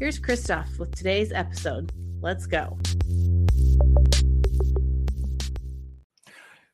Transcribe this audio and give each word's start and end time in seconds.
Here's 0.00 0.20
Christoph 0.20 0.78
with 0.78 0.94
today's 0.94 1.32
episode. 1.32 1.92
Let's 2.20 2.46
go. 2.46 2.78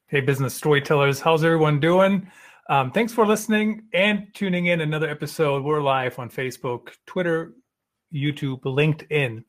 Hey, 0.09 0.21
business 0.21 0.53
storytellers, 0.53 1.21
how's 1.21 1.43
everyone 1.43 1.81
doing? 1.81 2.31
Um, 2.69 2.91
thanks 2.91 3.15
for 3.15 3.27
listening 3.27 3.85
and 3.95 4.27
tuning 4.35 4.67
in 4.67 4.83
another 4.83 5.09
episode. 5.09 5.65
We're 5.65 5.81
live 5.81 6.19
on 6.19 6.29
Facebook, 6.29 6.91
Twitter, 7.07 7.55
YouTube, 8.13 8.61
LinkedIn. 8.61 9.43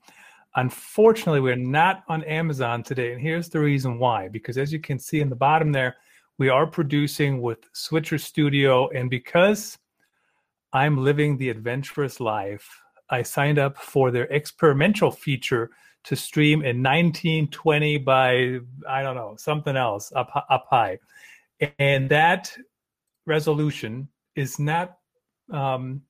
Unfortunately, 0.55 1.41
we're 1.41 1.57
not 1.57 2.03
on 2.07 2.23
Amazon 2.23 2.81
today, 2.81 3.12
and 3.12 3.20
here's 3.20 3.49
the 3.49 3.59
reason 3.59 3.99
why. 3.99 4.29
Because 4.29 4.57
as 4.57 4.71
you 4.71 4.79
can 4.79 4.98
see 4.98 5.20
in 5.20 5.29
the 5.29 5.35
bottom 5.35 5.73
there, 5.73 5.98
we 6.37 6.48
are 6.48 6.65
producing 6.65 7.41
with 7.41 7.59
Switcher 7.73 8.20
Studio, 8.20 8.87
and 8.91 9.09
because 9.09 9.77
I'm 10.71 11.03
living 11.03 11.37
the 11.37 11.49
adventurous 11.49 12.21
life, 12.21 12.70
I 13.09 13.22
signed 13.23 13.59
up 13.59 13.77
for 13.77 14.12
their 14.12 14.26
experimental 14.26 15.12
feature 15.12 15.71
to 16.05 16.16
stream 16.16 16.60
in 16.60 16.84
1920 16.84 17.98
by 17.99 18.60
I 18.88 19.04
don't 19.04 19.16
know 19.16 19.35
something 19.38 19.76
else 19.76 20.12
up 20.16 20.29
up 20.49 20.68
high, 20.70 20.99
and 21.79 22.10
that 22.10 22.55
resolution 23.26 24.10
is 24.35 24.60
not 24.60 24.98
um, 25.52 26.02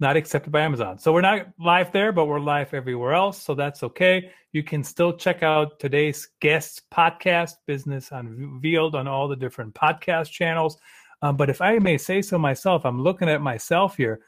not 0.00 0.16
accepted 0.16 0.52
by 0.52 0.60
Amazon. 0.60 0.98
So 0.98 1.12
we're 1.12 1.22
not 1.22 1.48
live 1.58 1.92
there, 1.92 2.12
but 2.12 2.26
we're 2.26 2.40
live 2.40 2.72
everywhere 2.72 3.14
else. 3.14 3.42
So 3.42 3.54
that's 3.54 3.82
okay. 3.82 4.30
You 4.52 4.62
can 4.62 4.84
still 4.84 5.12
check 5.12 5.42
out 5.42 5.80
today's 5.80 6.28
guest 6.40 6.82
podcast, 6.92 7.54
Business 7.66 8.10
Unveiled, 8.12 8.94
on 8.94 9.08
all 9.08 9.28
the 9.28 9.36
different 9.36 9.74
podcast 9.74 10.30
channels. 10.30 10.78
Um, 11.20 11.36
but 11.36 11.50
if 11.50 11.60
I 11.60 11.78
may 11.78 11.98
say 11.98 12.22
so 12.22 12.38
myself, 12.38 12.86
I'm 12.86 13.02
looking 13.02 13.28
at 13.28 13.42
myself 13.42 13.96
here. 13.96 14.20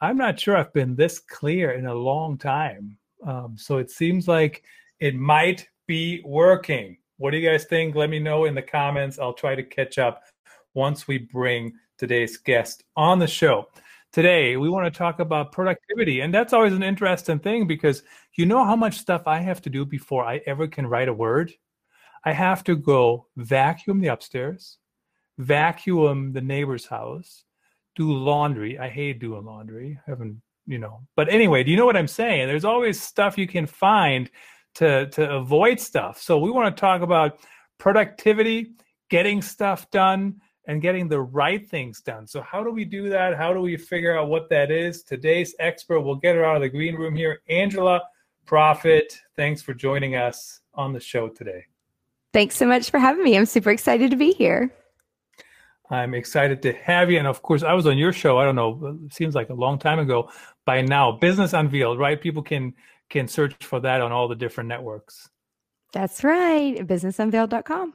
I'm 0.00 0.18
not 0.18 0.38
sure 0.38 0.56
I've 0.56 0.72
been 0.72 0.94
this 0.94 1.18
clear 1.18 1.72
in 1.72 1.86
a 1.86 1.94
long 1.94 2.36
time. 2.36 2.98
Um, 3.26 3.56
so 3.56 3.78
it 3.78 3.90
seems 3.90 4.28
like 4.28 4.62
it 5.00 5.14
might 5.14 5.68
be 5.86 6.22
working. 6.24 6.98
What 7.16 7.30
do 7.30 7.38
you 7.38 7.48
guys 7.48 7.64
think? 7.64 7.94
Let 7.94 8.10
me 8.10 8.18
know 8.18 8.44
in 8.44 8.54
the 8.54 8.62
comments. 8.62 9.18
I'll 9.18 9.32
try 9.32 9.54
to 9.54 9.62
catch 9.62 9.98
up 9.98 10.22
once 10.74 11.08
we 11.08 11.18
bring 11.18 11.72
today's 11.96 12.36
guest 12.36 12.84
on 12.94 13.18
the 13.18 13.26
show. 13.26 13.68
Today, 14.12 14.58
we 14.58 14.68
want 14.68 14.84
to 14.84 14.96
talk 14.96 15.18
about 15.18 15.52
productivity. 15.52 16.20
And 16.20 16.32
that's 16.32 16.52
always 16.52 16.74
an 16.74 16.82
interesting 16.82 17.38
thing 17.38 17.66
because 17.66 18.02
you 18.36 18.44
know 18.44 18.64
how 18.64 18.76
much 18.76 18.98
stuff 18.98 19.22
I 19.26 19.38
have 19.38 19.62
to 19.62 19.70
do 19.70 19.86
before 19.86 20.24
I 20.26 20.42
ever 20.46 20.68
can 20.68 20.86
write 20.86 21.08
a 21.08 21.14
word? 21.14 21.52
I 22.24 22.32
have 22.32 22.64
to 22.64 22.76
go 22.76 23.28
vacuum 23.36 24.00
the 24.00 24.08
upstairs, 24.08 24.76
vacuum 25.38 26.32
the 26.32 26.40
neighbor's 26.42 26.84
house, 26.84 27.44
do 27.96 28.12
laundry. 28.12 28.78
I 28.78 28.88
hate 28.88 29.18
doing 29.18 29.44
laundry. 29.44 29.98
I 30.06 30.10
haven't, 30.10 30.40
you 30.66 30.78
know. 30.78 31.00
But 31.16 31.32
anyway, 31.32 31.64
do 31.64 31.70
you 31.70 31.76
know 31.76 31.86
what 31.86 31.96
I'm 31.96 32.06
saying? 32.06 32.46
There's 32.46 32.64
always 32.64 33.02
stuff 33.02 33.36
you 33.36 33.48
can 33.48 33.66
find 33.66 34.30
to 34.76 35.08
to 35.08 35.30
avoid 35.30 35.80
stuff. 35.80 36.20
So 36.20 36.38
we 36.38 36.50
want 36.50 36.74
to 36.74 36.80
talk 36.80 37.02
about 37.02 37.40
productivity, 37.78 38.72
getting 39.10 39.42
stuff 39.42 39.90
done, 39.90 40.40
and 40.66 40.82
getting 40.82 41.08
the 41.08 41.20
right 41.20 41.66
things 41.68 42.00
done. 42.00 42.26
So 42.26 42.40
how 42.42 42.62
do 42.62 42.70
we 42.70 42.84
do 42.84 43.08
that? 43.10 43.36
How 43.36 43.52
do 43.52 43.60
we 43.60 43.76
figure 43.76 44.16
out 44.16 44.28
what 44.28 44.48
that 44.50 44.70
is? 44.70 45.02
Today's 45.02 45.54
expert, 45.58 46.00
we'll 46.00 46.16
get 46.16 46.36
her 46.36 46.44
out 46.44 46.56
of 46.56 46.62
the 46.62 46.68
green 46.68 46.96
room 46.96 47.14
here, 47.14 47.40
Angela 47.48 48.02
Proffitt. 48.46 49.16
Thanks 49.36 49.62
for 49.62 49.74
joining 49.74 50.16
us 50.16 50.60
on 50.74 50.92
the 50.92 51.00
show 51.00 51.28
today. 51.28 51.64
Thanks 52.32 52.56
so 52.56 52.66
much 52.66 52.90
for 52.90 52.98
having 52.98 53.24
me. 53.24 53.36
I'm 53.36 53.46
super 53.46 53.70
excited 53.70 54.10
to 54.10 54.16
be 54.16 54.32
here. 54.32 54.70
I'm 55.90 56.14
excited 56.14 56.62
to 56.62 56.72
have 56.72 57.10
you. 57.10 57.18
And 57.18 57.26
of 57.26 57.42
course, 57.42 57.62
I 57.62 57.72
was 57.74 57.86
on 57.86 57.98
your 57.98 58.12
show. 58.12 58.38
I 58.38 58.44
don't 58.44 58.56
know, 58.56 58.98
seems 59.10 59.34
like 59.34 59.50
a 59.50 59.54
long 59.54 59.78
time 59.78 59.98
ago 59.98 60.30
by 60.64 60.80
now. 60.82 61.12
Business 61.12 61.52
Unveiled, 61.52 61.98
right? 61.98 62.20
People 62.20 62.42
can 62.42 62.74
can 63.08 63.28
search 63.28 63.54
for 63.64 63.78
that 63.80 64.00
on 64.00 64.10
all 64.10 64.26
the 64.26 64.34
different 64.34 64.68
networks. 64.68 65.28
That's 65.92 66.24
right. 66.24 66.76
Businessunveiled.com. 66.84 67.94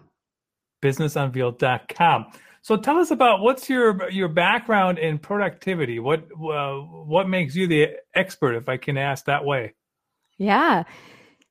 Businessunveiled.com. 0.82 2.26
So 2.64 2.78
tell 2.78 2.98
us 2.98 3.12
about 3.12 3.42
what's 3.42 3.70
your 3.70 4.10
your 4.10 4.28
background 4.28 5.00
in 5.00 5.18
productivity. 5.20 6.00
What 6.00 6.24
uh, 6.32 6.76
what 6.76 7.28
makes 7.28 7.56
you 7.56 7.68
the 7.68 7.98
expert, 8.16 8.56
if 8.56 8.70
I 8.70 8.78
can 8.78 8.98
ask 8.98 9.26
that 9.26 9.44
way? 9.44 9.74
Yeah. 10.38 10.84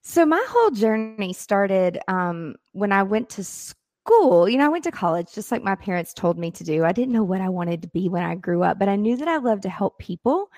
So 0.03 0.25
my 0.25 0.45
whole 0.49 0.71
journey 0.71 1.33
started 1.33 1.99
um, 2.09 2.55
when 2.73 2.91
I 2.91 3.03
went 3.03 3.29
to 3.31 3.45
school 3.45 3.80
school, 4.05 4.49
you 4.49 4.59
know, 4.59 4.67
I 4.67 4.69
went 4.69 4.85
to 4.85 4.91
college 4.91 5.33
just 5.33 5.53
like 5.53 5.63
my 5.63 5.75
parents 5.75 6.15
told 6.15 6.39
me 6.39 6.51
to 6.53 6.65
do. 6.65 6.85
I 6.85 6.93
didn't 6.93 7.13
know 7.13 7.25
what 7.25 7.41
I 7.41 7.49
wanted 7.49 7.83
to 7.83 7.89
be 7.89 8.09
when 8.09 8.23
I 8.23 8.35
grew 8.35 8.63
up, 8.63 8.79
but 8.79 8.89
I 8.89 8.97
knew 8.97 9.17
that 9.17 9.29
I 9.29 9.39
loved 9.39 9.63
to 9.63 9.71
help 9.71 9.99
people. 9.99 10.51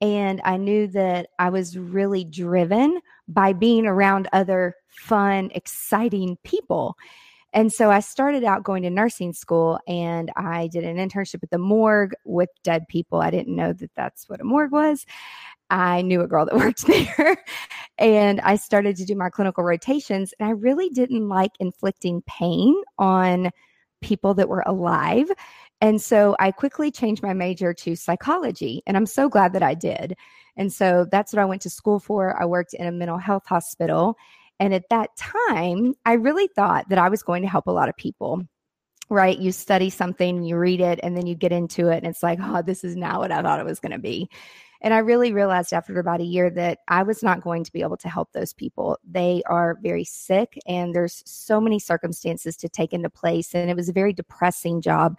And 0.00 0.40
I 0.44 0.56
knew 0.56 0.86
that 0.88 1.28
I 1.38 1.50
was 1.50 1.78
really 1.78 2.24
driven 2.24 3.00
by 3.28 3.52
being 3.52 3.86
around 3.86 4.28
other 4.32 4.74
fun, 4.88 5.50
exciting 5.54 6.36
people. 6.44 6.96
And 7.52 7.72
so 7.72 7.90
I 7.90 8.00
started 8.00 8.42
out 8.42 8.64
going 8.64 8.82
to 8.82 8.90
nursing 8.90 9.32
school 9.32 9.78
and 9.86 10.32
I 10.36 10.66
did 10.66 10.82
an 10.82 10.96
internship 10.96 11.42
at 11.42 11.50
the 11.50 11.58
morgue 11.58 12.12
with 12.24 12.50
dead 12.64 12.88
people. 12.88 13.20
I 13.20 13.30
didn't 13.30 13.54
know 13.54 13.72
that 13.72 13.92
that's 13.94 14.28
what 14.28 14.40
a 14.40 14.44
morgue 14.44 14.72
was. 14.72 15.06
I 15.70 16.02
knew 16.02 16.20
a 16.20 16.26
girl 16.26 16.46
that 16.46 16.54
worked 16.56 16.86
there 16.86 17.42
and 17.98 18.40
I 18.40 18.56
started 18.56 18.96
to 18.96 19.04
do 19.04 19.14
my 19.14 19.30
clinical 19.30 19.64
rotations. 19.64 20.34
And 20.38 20.48
I 20.48 20.52
really 20.52 20.88
didn't 20.90 21.28
like 21.28 21.52
inflicting 21.60 22.22
pain 22.26 22.74
on 22.98 23.50
people 24.02 24.34
that 24.34 24.48
were 24.48 24.64
alive. 24.66 25.30
And 25.80 26.00
so 26.00 26.36
I 26.38 26.50
quickly 26.50 26.90
changed 26.90 27.22
my 27.22 27.34
major 27.34 27.72
to 27.74 27.96
psychology. 27.96 28.82
And 28.86 28.96
I'm 28.96 29.06
so 29.06 29.28
glad 29.28 29.52
that 29.52 29.62
I 29.62 29.74
did. 29.74 30.16
And 30.56 30.72
so 30.72 31.06
that's 31.10 31.32
what 31.32 31.40
I 31.40 31.44
went 31.46 31.62
to 31.62 31.70
school 31.70 31.98
for. 31.98 32.40
I 32.40 32.44
worked 32.44 32.74
in 32.74 32.86
a 32.86 32.92
mental 32.92 33.18
health 33.18 33.46
hospital. 33.46 34.16
And 34.60 34.72
at 34.72 34.88
that 34.90 35.16
time, 35.16 35.94
I 36.04 36.14
really 36.14 36.48
thought 36.48 36.88
that 36.88 36.98
I 36.98 37.08
was 37.08 37.22
going 37.22 37.42
to 37.42 37.48
help 37.48 37.66
a 37.66 37.72
lot 37.72 37.88
of 37.88 37.96
people 37.96 38.42
right? 39.10 39.38
You 39.38 39.52
study 39.52 39.90
something, 39.90 40.42
you 40.42 40.56
read 40.56 40.80
it, 40.80 41.00
and 41.02 41.16
then 41.16 41.26
you 41.26 41.34
get 41.34 41.52
into 41.52 41.90
it, 41.90 41.98
and 41.98 42.06
it's 42.06 42.22
like, 42.22 42.38
oh, 42.42 42.62
this 42.62 42.84
is 42.84 42.96
not 42.96 43.20
what 43.20 43.32
I 43.32 43.42
thought 43.42 43.60
it 43.60 43.66
was 43.66 43.80
going 43.80 43.92
to 43.92 43.98
be. 43.98 44.28
And 44.84 44.92
I 44.92 44.98
really 44.98 45.32
realized 45.32 45.72
after 45.72 45.98
about 45.98 46.20
a 46.20 46.24
year 46.24 46.50
that 46.50 46.80
I 46.88 47.02
was 47.02 47.22
not 47.22 47.40
going 47.40 47.64
to 47.64 47.72
be 47.72 47.80
able 47.80 47.96
to 47.96 48.08
help 48.10 48.32
those 48.32 48.52
people. 48.52 48.98
They 49.02 49.42
are 49.46 49.78
very 49.82 50.04
sick, 50.04 50.58
and 50.66 50.94
there's 50.94 51.22
so 51.24 51.58
many 51.58 51.78
circumstances 51.78 52.54
to 52.58 52.68
take 52.68 52.92
into 52.92 53.08
place. 53.08 53.54
And 53.54 53.70
it 53.70 53.76
was 53.76 53.88
a 53.88 53.94
very 53.94 54.12
depressing 54.12 54.82
job 54.82 55.16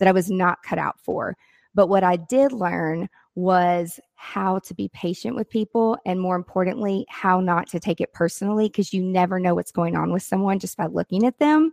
that 0.00 0.08
I 0.08 0.12
was 0.12 0.32
not 0.32 0.64
cut 0.64 0.80
out 0.80 0.98
for. 0.98 1.36
But 1.76 1.86
what 1.86 2.02
I 2.02 2.16
did 2.16 2.52
learn 2.52 3.08
was 3.36 4.00
how 4.16 4.58
to 4.60 4.74
be 4.74 4.88
patient 4.88 5.36
with 5.36 5.48
people 5.48 5.96
and 6.06 6.20
more 6.20 6.34
importantly 6.34 7.04
how 7.08 7.40
not 7.40 7.68
to 7.68 7.78
take 7.78 8.00
it 8.00 8.12
personally 8.12 8.68
because 8.68 8.92
you 8.92 9.02
never 9.02 9.38
know 9.38 9.54
what's 9.54 9.72
going 9.72 9.96
on 9.96 10.12
with 10.12 10.22
someone 10.22 10.58
just 10.58 10.76
by 10.76 10.86
looking 10.86 11.26
at 11.26 11.38
them 11.38 11.72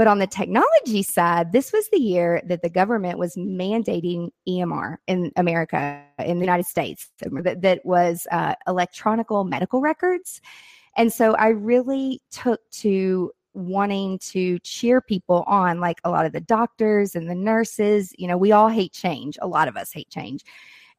but 0.00 0.06
on 0.06 0.18
the 0.18 0.26
technology 0.26 1.02
side, 1.02 1.52
this 1.52 1.74
was 1.74 1.86
the 1.90 2.00
year 2.00 2.40
that 2.46 2.62
the 2.62 2.70
government 2.70 3.18
was 3.18 3.36
mandating 3.36 4.30
EMR 4.48 4.96
in 5.06 5.30
America, 5.36 6.02
in 6.18 6.38
the 6.38 6.42
United 6.42 6.64
States, 6.64 7.10
that, 7.20 7.60
that 7.60 7.84
was 7.84 8.26
uh, 8.32 8.54
medical 9.44 9.82
records. 9.82 10.40
And 10.96 11.12
so 11.12 11.34
I 11.34 11.48
really 11.48 12.22
took 12.30 12.62
to 12.78 13.30
wanting 13.52 14.18
to 14.20 14.58
cheer 14.60 15.02
people 15.02 15.44
on, 15.46 15.80
like 15.80 16.00
a 16.04 16.10
lot 16.10 16.24
of 16.24 16.32
the 16.32 16.40
doctors 16.40 17.14
and 17.14 17.28
the 17.28 17.34
nurses. 17.34 18.14
You 18.16 18.26
know, 18.26 18.38
we 18.38 18.52
all 18.52 18.68
hate 18.68 18.94
change. 18.94 19.36
A 19.42 19.46
lot 19.46 19.68
of 19.68 19.76
us 19.76 19.92
hate 19.92 20.08
change. 20.08 20.44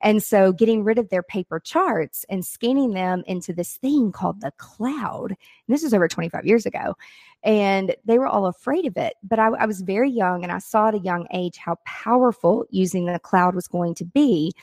And 0.01 0.23
so 0.23 0.51
getting 0.51 0.83
rid 0.83 0.97
of 0.97 1.09
their 1.09 1.23
paper 1.23 1.59
charts 1.59 2.25
and 2.29 2.45
scanning 2.45 2.91
them 2.91 3.23
into 3.27 3.53
this 3.53 3.77
thing 3.77 4.11
called 4.11 4.41
the 4.41 4.51
cloud. 4.57 5.31
And 5.31 5.37
this 5.67 5.83
was 5.83 5.93
over 5.93 6.07
25 6.07 6.45
years 6.45 6.65
ago. 6.65 6.95
And 7.43 7.95
they 8.05 8.17
were 8.19 8.27
all 8.27 8.45
afraid 8.47 8.85
of 8.85 8.97
it. 8.97 9.13
But 9.23 9.39
I, 9.39 9.47
I 9.47 9.65
was 9.65 9.81
very 9.81 10.09
young 10.09 10.43
and 10.43 10.51
I 10.51 10.59
saw 10.59 10.89
at 10.89 10.95
a 10.95 10.99
young 10.99 11.27
age 11.31 11.57
how 11.57 11.77
powerful 11.85 12.65
using 12.69 13.05
the 13.05 13.19
cloud 13.19 13.55
was 13.55 13.67
going 13.67 13.95
to 13.95 14.05
be. 14.05 14.53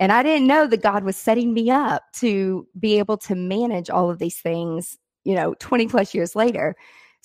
And 0.00 0.10
I 0.12 0.22
didn't 0.22 0.46
know 0.46 0.66
that 0.66 0.82
God 0.82 1.04
was 1.04 1.16
setting 1.16 1.54
me 1.54 1.70
up 1.70 2.02
to 2.14 2.66
be 2.78 2.98
able 2.98 3.16
to 3.18 3.34
manage 3.34 3.90
all 3.90 4.10
of 4.10 4.18
these 4.18 4.38
things, 4.38 4.98
you 5.24 5.34
know, 5.34 5.54
20 5.60 5.86
plus 5.88 6.14
years 6.14 6.34
later. 6.34 6.76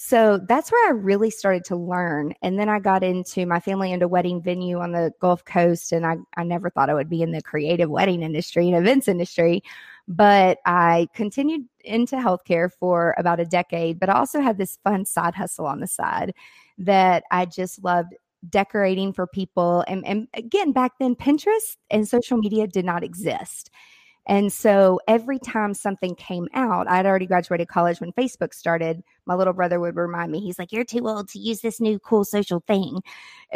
So 0.02 0.38
that's 0.38 0.72
where 0.72 0.88
I 0.88 0.92
really 0.94 1.30
started 1.30 1.66
to 1.66 1.76
learn. 1.76 2.34
And 2.42 2.58
then 2.58 2.70
I 2.70 2.80
got 2.80 3.04
into 3.04 3.46
my 3.46 3.60
family 3.60 3.92
owned 3.92 4.02
a 4.02 4.08
wedding 4.08 4.42
venue 4.42 4.80
on 4.80 4.94
the 4.94 5.12
Gulf 5.20 5.44
Coast. 5.44 5.92
And 5.92 6.06
I, 6.06 6.16
I 6.38 6.46
never 6.46 6.70
thought 6.70 6.90
I 6.90 6.94
would 6.94 7.10
be 7.10 7.22
in 7.22 7.34
the 7.34 7.42
creative 7.42 7.90
wedding 7.90 8.24
industry 8.24 8.70
and 8.70 8.78
events 8.78 9.10
industry. 9.10 9.62
But 10.08 10.60
I 10.66 11.10
continued 11.14 11.66
into 11.84 12.16
healthcare 12.16 12.72
for 12.72 13.14
about 13.18 13.42
a 13.42 13.46
decade, 13.46 14.00
but 14.00 14.08
I 14.08 14.14
also 14.14 14.40
had 14.40 14.58
this 14.58 14.80
fun 14.86 15.04
side 15.04 15.36
hustle 15.36 15.66
on 15.66 15.82
the 15.82 15.88
side 15.88 16.34
that 16.78 17.26
I 17.30 17.46
just 17.46 17.84
loved 17.84 18.16
decorating 18.50 19.12
for 19.12 19.28
people. 19.28 19.84
And, 19.86 20.06
and 20.06 20.30
uh, 20.34 20.40
again, 20.40 20.72
back 20.72 20.94
then, 21.02 21.14
Pinterest 21.14 21.76
and 21.90 22.08
social 22.08 22.38
media 22.38 22.68
did 22.68 22.86
not 22.86 23.04
exist. 23.04 23.70
And 24.30 24.54
so 24.54 25.02
every 25.08 25.40
time 25.40 25.74
something 25.74 26.14
came 26.14 26.48
out, 26.54 26.88
I'd 26.88 27.08
already 27.08 27.26
graduated 27.26 27.68
college 27.68 28.00
when 28.00 28.14
Facebook 28.14 28.54
started. 28.54 29.04
My 29.26 29.34
little 29.34 29.54
brother 29.54 29.80
would 29.80 29.96
remind 29.96 30.32
me, 30.32 30.40
he's 30.40 30.60
like, 30.60 30.72
You're 30.72 30.86
too 30.86 31.08
old 31.08 31.30
to 31.30 31.40
use 31.40 31.62
this 31.62 31.82
new 31.82 31.98
cool 31.98 32.24
social 32.24 32.60
thing. 32.68 33.02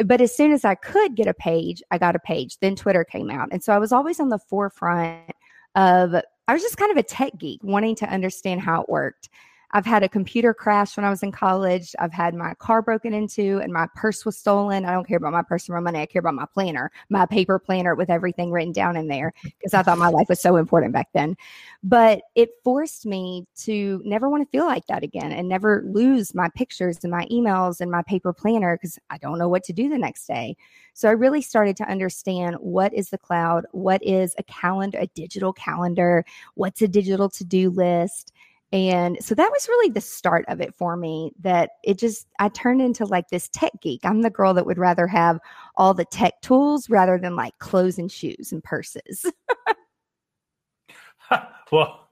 But 0.04 0.20
as 0.20 0.36
soon 0.36 0.52
as 0.52 0.66
I 0.66 0.74
could 0.74 1.14
get 1.16 1.28
a 1.28 1.34
page, 1.36 1.84
I 1.92 2.00
got 2.00 2.16
a 2.16 2.20
page. 2.20 2.58
Then 2.58 2.76
Twitter 2.76 3.04
came 3.04 3.30
out. 3.30 3.50
And 3.52 3.64
so 3.64 3.72
I 3.72 3.78
was 3.78 3.92
always 3.92 4.20
on 4.20 4.30
the 4.30 4.40
forefront 4.40 5.32
of, 5.76 6.16
I 6.48 6.54
was 6.54 6.64
just 6.64 6.78
kind 6.78 6.92
of 6.92 6.98
a 6.98 7.04
tech 7.04 7.38
geek, 7.38 7.64
wanting 7.64 7.96
to 7.98 8.10
understand 8.10 8.62
how 8.62 8.82
it 8.82 8.90
worked. 8.90 9.30
I've 9.76 9.88
had 9.88 10.04
a 10.04 10.10
computer 10.10 10.54
crash 10.54 10.96
when 10.96 11.04
I 11.04 11.10
was 11.10 11.24
in 11.24 11.32
college. 11.32 11.96
I've 11.98 12.14
had 12.14 12.36
my 12.36 12.54
car 12.54 12.84
broken 12.84 13.12
into 13.12 13.58
and 13.58 13.74
my 13.74 13.88
purse 13.96 14.24
was 14.24 14.38
stolen. 14.38 14.86
I 14.86 14.94
don't 14.94 15.08
care 15.08 15.18
about 15.18 15.34
my 15.34 15.42
personal 15.42 15.82
money. 15.82 16.00
I 16.00 16.06
care 16.06 16.20
about 16.20 16.36
my 16.36 16.46
planner, 16.46 16.92
my 17.10 17.26
paper 17.26 17.58
planner 17.58 17.96
with 17.96 18.12
everything 18.12 18.52
written 18.52 18.72
down 18.72 18.96
in 18.96 19.08
there 19.08 19.34
because 19.44 19.74
I 19.74 19.82
thought 19.82 19.98
my 19.98 20.10
life 20.10 20.30
was 20.30 20.40
so 20.40 20.58
important 20.58 20.94
back 20.94 21.10
then. 21.14 21.36
But 21.84 22.22
it 22.36 22.52
forced 22.64 23.08
me 23.08 23.48
to 23.62 24.00
never 24.06 24.30
want 24.30 24.44
to 24.44 24.58
feel 24.58 24.68
like 24.68 24.86
that 24.88 25.02
again 25.02 25.32
and 25.32 25.50
never 25.50 25.84
lose 25.88 26.36
my 26.36 26.50
pictures 26.56 27.00
and 27.02 27.10
my 27.10 27.26
emails 27.32 27.82
and 27.82 27.90
my 27.90 28.04
paper 28.04 28.32
planner 28.32 28.78
because 28.78 29.00
I 29.10 29.18
don't 29.18 29.40
know 29.40 29.50
what 29.50 29.64
to 29.64 29.74
do 29.74 29.90
the 29.90 29.98
next 29.98 30.28
day. 30.28 30.56
So 30.94 31.10
I 31.10 31.14
really 31.14 31.42
started 31.42 31.76
to 31.78 31.90
understand 31.90 32.58
what 32.60 32.94
is 32.94 33.10
the 33.10 33.18
cloud, 33.18 33.66
what 33.72 34.04
is 34.04 34.36
a 34.38 34.44
calendar, 34.44 35.00
a 35.00 35.08
digital 35.08 35.52
calendar, 35.52 36.24
what's 36.54 36.84
a 36.84 36.88
digital 36.88 37.28
to 37.32 37.44
do 37.44 37.72
list 37.72 38.32
and 38.74 39.24
so 39.24 39.36
that 39.36 39.52
was 39.52 39.68
really 39.68 39.92
the 39.92 40.02
start 40.02 40.46
of 40.48 40.60
it 40.60 40.74
for 40.74 40.98
me 40.98 41.32
that 41.42 41.74
it 41.84 42.00
just, 42.00 42.28
I 42.40 42.50
turned 42.50 42.82
into 42.82 43.06
like 43.06 43.30
this 43.30 43.48
tech 43.50 43.72
geek. 43.82 44.02
I'm 44.04 44.24
the 44.24 44.32
girl 44.32 44.56
that 44.56 44.66
would 44.66 44.80
rather 44.80 45.06
have 45.06 45.40
all 45.76 45.94
the 45.94 46.06
tech 46.06 46.42
tools 46.42 46.90
rather 46.90 47.20
than 47.20 47.36
like 47.36 47.56
clothes 47.60 48.00
and 48.00 48.12
shoes 48.12 48.52
and 48.52 48.64
purses. 48.64 49.32
well, 51.72 52.10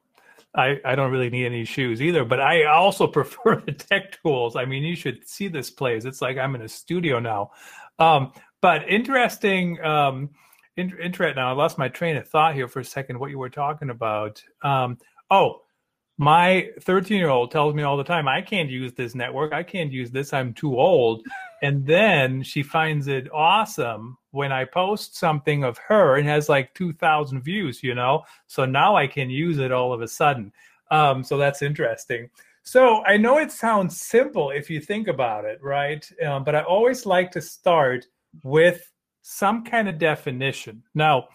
I, 0.54 0.80
I 0.86 0.94
don't 0.94 1.12
really 1.12 1.32
need 1.32 1.48
any 1.48 1.66
shoes 1.66 2.00
either, 2.00 2.24
but 2.24 2.40
I 2.40 2.66
also 2.66 3.08
prefer 3.12 3.56
the 3.66 3.72
tech 3.72 4.22
tools. 4.22 4.56
I 4.56 4.66
mean, 4.66 4.84
you 4.84 4.96
should 4.96 5.28
see 5.28 5.48
this 5.48 5.72
place. 5.72 6.06
It's 6.06 6.22
like 6.22 6.38
I'm 6.38 6.54
in 6.54 6.62
a 6.62 6.70
studio 6.70 7.20
now. 7.20 7.52
Um, 7.98 8.34
but 8.62 8.88
interesting, 8.88 9.84
um, 9.84 10.30
in, 10.78 10.96
interest 11.02 11.38
now. 11.38 11.50
I 11.50 11.54
lost 11.54 11.80
my 11.80 11.88
train 11.88 12.18
of 12.18 12.28
thought 12.28 12.54
here 12.54 12.68
for 12.68 12.82
a 12.82 12.86
second. 12.86 13.18
What 13.18 13.32
you 13.32 13.40
were 13.40 13.50
talking 13.50 13.90
about? 13.90 14.44
Um, 14.62 15.00
oh, 15.32 15.64
my 16.22 16.70
13 16.82 17.18
year 17.18 17.30
old 17.30 17.50
tells 17.50 17.74
me 17.74 17.82
all 17.82 17.98
the 17.98 18.04
time, 18.04 18.28
I 18.28 18.44
can't 18.44 18.70
use 18.70 18.94
this 18.94 19.16
network. 19.16 19.54
I 19.54 19.64
can't 19.64 19.92
use 19.92 20.12
this. 20.12 20.34
I'm 20.34 20.54
too 20.54 20.80
old. 20.80 21.26
And 21.64 21.84
then 21.84 22.44
she 22.44 22.62
finds 22.62 23.08
it 23.08 23.28
awesome 23.34 24.20
when 24.30 24.52
I 24.52 24.66
post 24.66 25.18
something 25.18 25.64
of 25.64 25.80
her 25.80 26.18
and 26.18 26.28
has 26.28 26.48
like 26.48 26.76
2,000 26.76 27.42
views, 27.42 27.82
you 27.82 27.96
know? 27.96 28.22
So 28.46 28.66
now 28.66 28.96
I 28.96 29.08
can 29.08 29.32
use 29.32 29.58
it 29.58 29.72
all 29.72 29.94
of 29.94 30.04
a 30.04 30.08
sudden. 30.08 30.54
Um, 30.92 31.24
so 31.24 31.40
that's 31.40 31.64
interesting. 31.64 32.30
So 32.62 33.04
I 33.06 33.18
know 33.18 33.40
it 33.40 33.52
sounds 33.52 34.00
simple 34.00 34.52
if 34.52 34.70
you 34.70 34.80
think 34.80 35.08
about 35.08 35.44
it, 35.44 35.58
right? 35.64 36.08
Um, 36.24 36.44
but 36.44 36.54
I 36.54 36.62
always 36.62 37.08
like 37.08 37.32
to 37.32 37.42
start 37.42 38.06
with 38.44 38.92
some 39.24 39.64
kind 39.64 39.90
of 39.90 39.98
definition. 39.98 40.84
Now, 40.94 41.30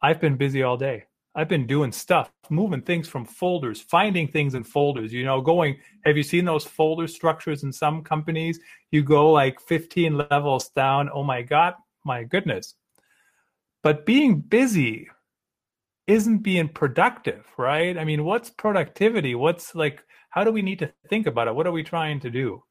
I've 0.00 0.20
been 0.20 0.36
busy 0.36 0.62
all 0.62 0.76
day. 0.76 1.07
I've 1.34 1.48
been 1.48 1.66
doing 1.66 1.92
stuff, 1.92 2.32
moving 2.50 2.82
things 2.82 3.08
from 3.08 3.24
folders, 3.24 3.80
finding 3.80 4.28
things 4.28 4.54
in 4.54 4.64
folders, 4.64 5.12
you 5.12 5.24
know, 5.24 5.40
going, 5.40 5.78
have 6.04 6.16
you 6.16 6.22
seen 6.22 6.44
those 6.44 6.64
folder 6.64 7.06
structures 7.06 7.62
in 7.62 7.72
some 7.72 8.02
companies? 8.02 8.58
You 8.90 9.02
go 9.02 9.30
like 9.30 9.60
15 9.60 10.16
levels 10.16 10.68
down. 10.70 11.10
Oh 11.12 11.22
my 11.22 11.42
God, 11.42 11.74
my 12.04 12.24
goodness. 12.24 12.74
But 13.82 14.04
being 14.04 14.40
busy 14.40 15.08
isn't 16.06 16.38
being 16.38 16.68
productive, 16.68 17.46
right? 17.56 17.96
I 17.96 18.04
mean, 18.04 18.24
what's 18.24 18.50
productivity? 18.50 19.34
What's 19.34 19.74
like, 19.74 20.02
how 20.30 20.42
do 20.42 20.50
we 20.50 20.62
need 20.62 20.78
to 20.80 20.92
think 21.08 21.26
about 21.26 21.48
it? 21.48 21.54
What 21.54 21.66
are 21.66 21.72
we 21.72 21.84
trying 21.84 22.20
to 22.20 22.30
do? 22.30 22.62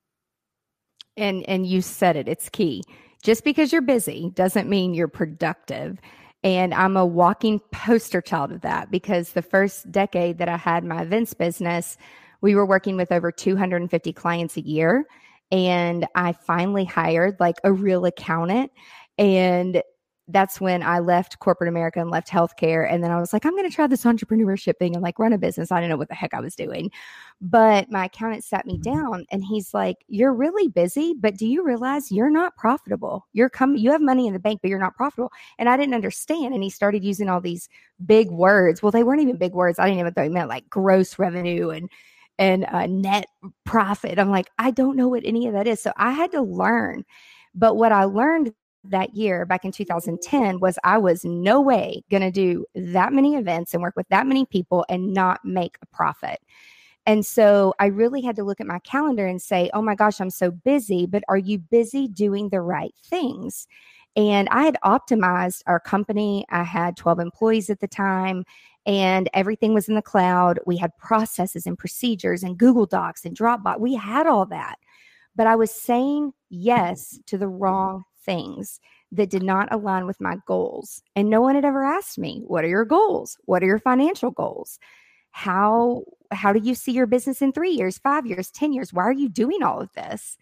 And 1.16 1.44
and 1.48 1.66
you 1.66 1.82
said 1.82 2.16
it, 2.16 2.28
it's 2.28 2.50
key. 2.50 2.84
Just 3.24 3.44
because 3.44 3.72
you're 3.72 3.82
busy 3.82 4.32
doesn't 4.36 4.70
mean 4.70 4.94
you're 4.94 5.08
productive. 5.08 6.00
And 6.44 6.74
I'm 6.74 6.96
a 6.96 7.06
walking 7.06 7.60
poster 7.72 8.22
child 8.22 8.52
of 8.52 8.62
that 8.62 8.92
because 8.92 9.32
the 9.32 9.42
first 9.42 9.92
decade 9.92 10.38
that 10.38 10.50
I 10.50 10.58
had 10.58 10.84
my 10.84 11.02
events 11.02 11.34
business, 11.34 11.98
we 12.42 12.56
were 12.56 12.66
working 12.66 12.96
with 12.96 13.12
over 13.12 13.32
250 13.32 14.14
clients 14.14 14.58
a 14.58 14.62
year. 14.62 15.06
And 15.52 16.06
I 16.16 16.34
finally 16.34 16.86
hired 16.86 17.40
like 17.40 17.56
a 17.64 17.74
real 17.74 18.06
accountant. 18.06 18.72
And 19.18 19.82
that's 20.30 20.60
when 20.60 20.84
I 20.84 21.00
left 21.00 21.40
corporate 21.40 21.70
America 21.70 22.02
and 22.02 22.12
left 22.12 22.30
healthcare. 22.30 22.92
And 22.92 23.02
then 23.02 23.12
I 23.12 23.20
was 23.20 23.32
like, 23.32 23.46
I'm 23.46 23.56
going 23.56 23.70
to 23.70 23.74
try 23.74 23.88
this 23.88 24.04
entrepreneurship 24.04 24.78
thing 24.78 24.94
and 24.94 25.02
like 25.02 25.20
run 25.20 25.32
a 25.32 25.38
business. 25.38 25.72
I 25.72 25.80
didn't 25.80 25.92
know 25.92 25.98
what 25.98 26.10
the 26.10 26.16
heck 26.16 26.34
I 26.34 26.42
was 26.42 26.56
doing. 26.56 26.92
But 27.40 27.90
my 27.90 28.06
accountant 28.06 28.44
sat 28.44 28.66
me 28.66 28.78
mm-hmm. 28.78 28.94
down 28.94 29.26
and 29.32 29.44
he's 29.44 29.74
like, 29.74 29.98
You're 30.08 30.34
really 30.34 30.68
busy, 30.68 31.14
but 31.18 31.38
do 31.38 31.48
you 31.48 31.64
realize 31.64 32.12
you're 32.12 32.30
not 32.30 32.58
profitable? 32.58 33.26
You're 33.32 33.50
coming, 33.50 33.78
you 33.78 33.92
have 33.92 34.02
money 34.02 34.28
in 34.28 34.34
the 34.34 34.40
bank, 34.40 34.60
but 34.62 34.70
you're 34.70 34.80
not 34.80 34.96
profitable. 34.96 35.32
And 35.58 35.70
I 35.70 35.78
didn't 35.78 35.96
understand. 35.96 36.54
And 36.54 36.64
he 36.64 36.70
started 36.70 37.06
using 37.06 37.30
all 37.30 37.40
these 37.40 37.70
big 38.06 38.30
words. 38.30 38.84
Well, 38.84 38.92
they 38.92 39.04
weren't 39.04 39.22
even 39.22 39.38
big 39.38 39.54
words. 39.54 39.80
I 39.80 39.86
didn't 39.86 40.00
even 40.00 40.14
know 40.16 40.24
he 40.24 40.30
meant 40.30 40.50
like 40.50 40.70
gross 40.70 41.18
revenue 41.18 41.70
and 41.70 41.90
and 42.40 42.66
uh, 42.66 42.86
net 42.86 43.26
profit. 43.66 44.20
I'm 44.20 44.30
like, 44.30 44.50
I 44.60 44.72
don't 44.72 44.96
know 44.96 45.08
what 45.08 45.24
any 45.26 45.48
of 45.48 45.54
that 45.54 45.68
is. 45.68 45.82
So 45.82 45.92
I 45.98 46.12
had 46.12 46.32
to 46.34 46.42
learn. 46.42 47.04
But 47.56 47.76
what 47.76 47.92
I 47.92 48.04
learned 48.04 48.54
that 48.92 49.16
year 49.16 49.46
back 49.46 49.66
in 49.66 49.72
2010 49.72 50.60
was 50.60 50.78
I 50.84 50.98
was 50.98 51.24
no 51.24 51.62
way 51.62 52.04
going 52.10 52.22
to 52.24 52.32
do 52.32 52.66
that 52.76 53.14
many 53.14 53.36
events 53.36 53.74
and 53.74 53.82
work 53.82 53.96
with 53.96 54.08
that 54.10 54.28
many 54.28 54.46
people 54.46 54.86
and 54.90 55.14
not 55.14 55.44
make 55.44 55.78
a 55.82 55.86
profit. 55.88 56.40
And 57.06 57.26
so 57.26 57.74
I 57.80 57.86
really 57.86 58.22
had 58.22 58.36
to 58.36 58.44
look 58.44 58.60
at 58.60 58.68
my 58.68 58.80
calendar 58.80 59.26
and 59.26 59.42
say, 59.42 59.70
oh 59.74 59.82
my 59.82 59.96
gosh, 59.96 60.20
I'm 60.20 60.30
so 60.30 60.52
busy, 60.52 61.06
but 61.06 61.24
are 61.30 61.38
you 61.38 61.58
busy 61.58 62.08
doing 62.10 62.50
the 62.50 62.62
right 62.62 62.94
things? 63.06 63.66
And 64.18 64.50
I 64.50 64.64
had 64.64 64.78
optimized 64.84 65.62
our 65.68 65.80
company. 65.80 66.46
I 66.50 66.64
had 66.64 66.98
12 66.98 67.20
employees 67.20 67.70
at 67.70 67.80
the 67.80 67.88
time, 67.88 68.44
and 68.86 69.30
everything 69.34 69.74
was 69.74 69.88
in 69.88 69.96
the 69.96 70.02
cloud. 70.02 70.60
We 70.66 70.76
had 70.76 70.98
processes 70.98 71.68
and 71.68 71.78
procedures 71.78 72.44
and 72.44 72.58
Google 72.58 72.88
Docs 72.88 73.26
and 73.26 73.38
Dropbox. 73.38 73.80
We 73.80 73.94
had 73.94 74.26
all 74.26 74.46
that. 74.48 74.78
But 75.36 75.46
I 75.46 75.56
was 75.56 75.72
saying 75.72 76.34
yes 76.50 77.20
to 77.28 77.38
the 77.38 77.48
wrong 77.48 78.04
things 78.28 78.80
that 79.12 79.32
did 79.32 79.42
not 79.42 79.74
align 79.74 80.06
with 80.06 80.22
my 80.22 80.38
goals. 80.46 81.02
And 81.16 81.30
no 81.30 81.42
one 81.42 81.56
had 81.56 81.66
ever 81.66 81.84
asked 81.84 82.20
me, 82.20 82.44
what 82.46 82.64
are 82.64 82.70
your 82.70 82.86
goals? 82.86 83.38
What 83.46 83.64
are 83.64 83.68
your 83.68 83.80
financial 83.80 84.30
goals? 84.30 84.78
How 85.32 86.04
how 86.32 86.52
do 86.54 86.60
you 86.60 86.76
see 86.76 86.92
your 86.92 87.08
business 87.08 87.42
in 87.42 87.54
3 87.54 87.72
years, 87.72 87.98
5 87.98 88.26
years, 88.26 88.52
10 88.52 88.74
years? 88.74 88.94
Why 88.94 89.04
are 89.04 89.14
you 89.14 89.30
doing 89.30 89.64
all 89.64 89.80
of 89.80 89.94
this? 89.94 90.38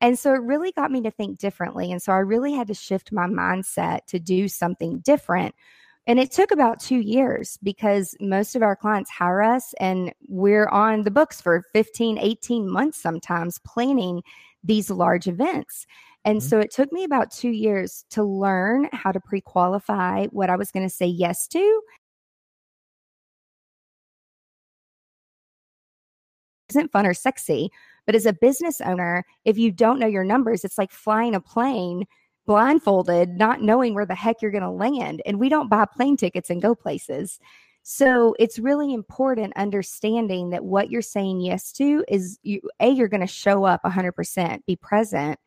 And 0.00 0.18
so 0.18 0.34
it 0.34 0.42
really 0.42 0.72
got 0.72 0.90
me 0.90 1.02
to 1.02 1.10
think 1.10 1.38
differently. 1.38 1.90
And 1.92 2.02
so 2.02 2.12
I 2.12 2.18
really 2.18 2.52
had 2.52 2.68
to 2.68 2.74
shift 2.74 3.12
my 3.12 3.26
mindset 3.26 4.06
to 4.06 4.18
do 4.18 4.48
something 4.48 4.98
different. 5.00 5.54
And 6.06 6.20
it 6.20 6.30
took 6.30 6.52
about 6.52 6.80
two 6.80 7.00
years 7.00 7.58
because 7.62 8.14
most 8.20 8.54
of 8.54 8.62
our 8.62 8.76
clients 8.76 9.10
hire 9.10 9.42
us 9.42 9.74
and 9.80 10.12
we're 10.28 10.68
on 10.68 11.02
the 11.02 11.10
books 11.10 11.40
for 11.40 11.64
15, 11.72 12.18
18 12.18 12.68
months 12.68 12.98
sometimes 12.98 13.58
planning 13.66 14.22
these 14.62 14.90
large 14.90 15.26
events. 15.26 15.86
And 16.26 16.40
mm-hmm. 16.40 16.48
so 16.48 16.58
it 16.58 16.72
took 16.72 16.92
me 16.92 17.04
about 17.04 17.30
two 17.30 17.50
years 17.50 18.04
to 18.10 18.22
learn 18.24 18.88
how 18.92 19.12
to 19.12 19.20
pre 19.20 19.40
qualify 19.40 20.26
what 20.26 20.50
I 20.50 20.56
was 20.56 20.70
going 20.72 20.86
to 20.86 20.94
say 20.94 21.06
yes 21.06 21.46
to. 21.48 21.82
Isn't 26.68 26.90
fun 26.90 27.06
or 27.06 27.14
sexy, 27.14 27.70
but 28.06 28.16
as 28.16 28.26
a 28.26 28.32
business 28.32 28.80
owner, 28.80 29.24
if 29.44 29.56
you 29.56 29.70
don't 29.70 30.00
know 30.00 30.06
your 30.08 30.24
numbers, 30.24 30.64
it's 30.64 30.78
like 30.78 30.90
flying 30.90 31.34
a 31.34 31.40
plane 31.40 32.04
blindfolded, 32.44 33.30
not 33.30 33.62
knowing 33.62 33.94
where 33.94 34.06
the 34.06 34.14
heck 34.14 34.42
you're 34.42 34.50
going 34.50 34.62
to 34.62 34.70
land. 34.70 35.22
And 35.26 35.38
we 35.38 35.48
don't 35.48 35.68
buy 35.70 35.84
plane 35.84 36.16
tickets 36.16 36.50
and 36.50 36.62
go 36.62 36.74
places. 36.74 37.38
So 37.82 38.34
it's 38.40 38.58
really 38.58 38.92
important 38.92 39.52
understanding 39.56 40.50
that 40.50 40.64
what 40.64 40.90
you're 40.90 41.02
saying 41.02 41.40
yes 41.40 41.70
to 41.74 42.04
is 42.08 42.38
you, 42.42 42.60
A, 42.80 42.88
you're 42.88 43.06
going 43.06 43.20
to 43.20 43.28
show 43.28 43.64
up 43.64 43.80
100%, 43.84 44.66
be 44.66 44.74
present, 44.74 45.38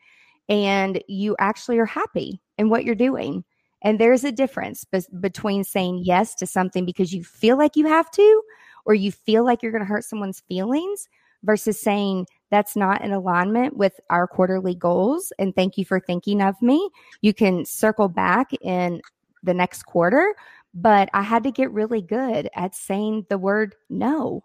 and 0.50 1.02
you 1.08 1.36
actually 1.40 1.78
are 1.80 1.86
happy 1.86 2.42
in 2.58 2.70
what 2.70 2.84
you're 2.84 2.96
doing. 2.96 3.44
And 3.82 4.00
there's 4.00 4.26
a 4.26 4.32
difference 4.32 4.84
be- 4.84 5.00
between 5.22 5.64
saying 5.64 6.02
yes 6.04 6.36
to 6.36 6.46
something 6.46 6.86
because 6.86 7.14
you 7.14 7.24
feel 7.24 7.58
like 7.58 7.78
you 7.78 7.88
have 7.88 8.12
to, 8.12 8.42
or 8.86 8.94
you 8.94 9.12
feel 9.12 9.46
like 9.46 9.64
you're 9.64 9.72
going 9.72 9.84
to 9.84 9.88
hurt 9.88 10.04
someone's 10.04 10.42
feelings, 10.42 11.08
versus 11.44 11.80
saying 11.80 12.28
that's 12.52 12.76
not 12.76 13.02
in 13.02 13.12
alignment 13.12 13.78
with 13.78 14.00
our 14.10 14.28
quarterly 14.28 14.76
goals. 14.76 15.32
And 15.40 15.56
thank 15.56 15.78
you 15.78 15.86
for 15.86 16.00
thinking 16.00 16.42
of 16.42 16.62
me. 16.62 16.90
You 17.22 17.34
can 17.34 17.66
circle 17.66 18.10
back 18.10 18.52
in 18.62 19.02
the 19.44 19.54
next 19.54 19.84
quarter, 19.84 20.36
but 20.74 21.10
I 21.14 21.22
had 21.22 21.44
to 21.44 21.52
get 21.52 21.72
really 21.72 22.02
good 22.02 22.50
at 22.56 22.76
saying 22.76 23.26
the 23.30 23.38
word 23.38 23.76
no. 23.90 24.44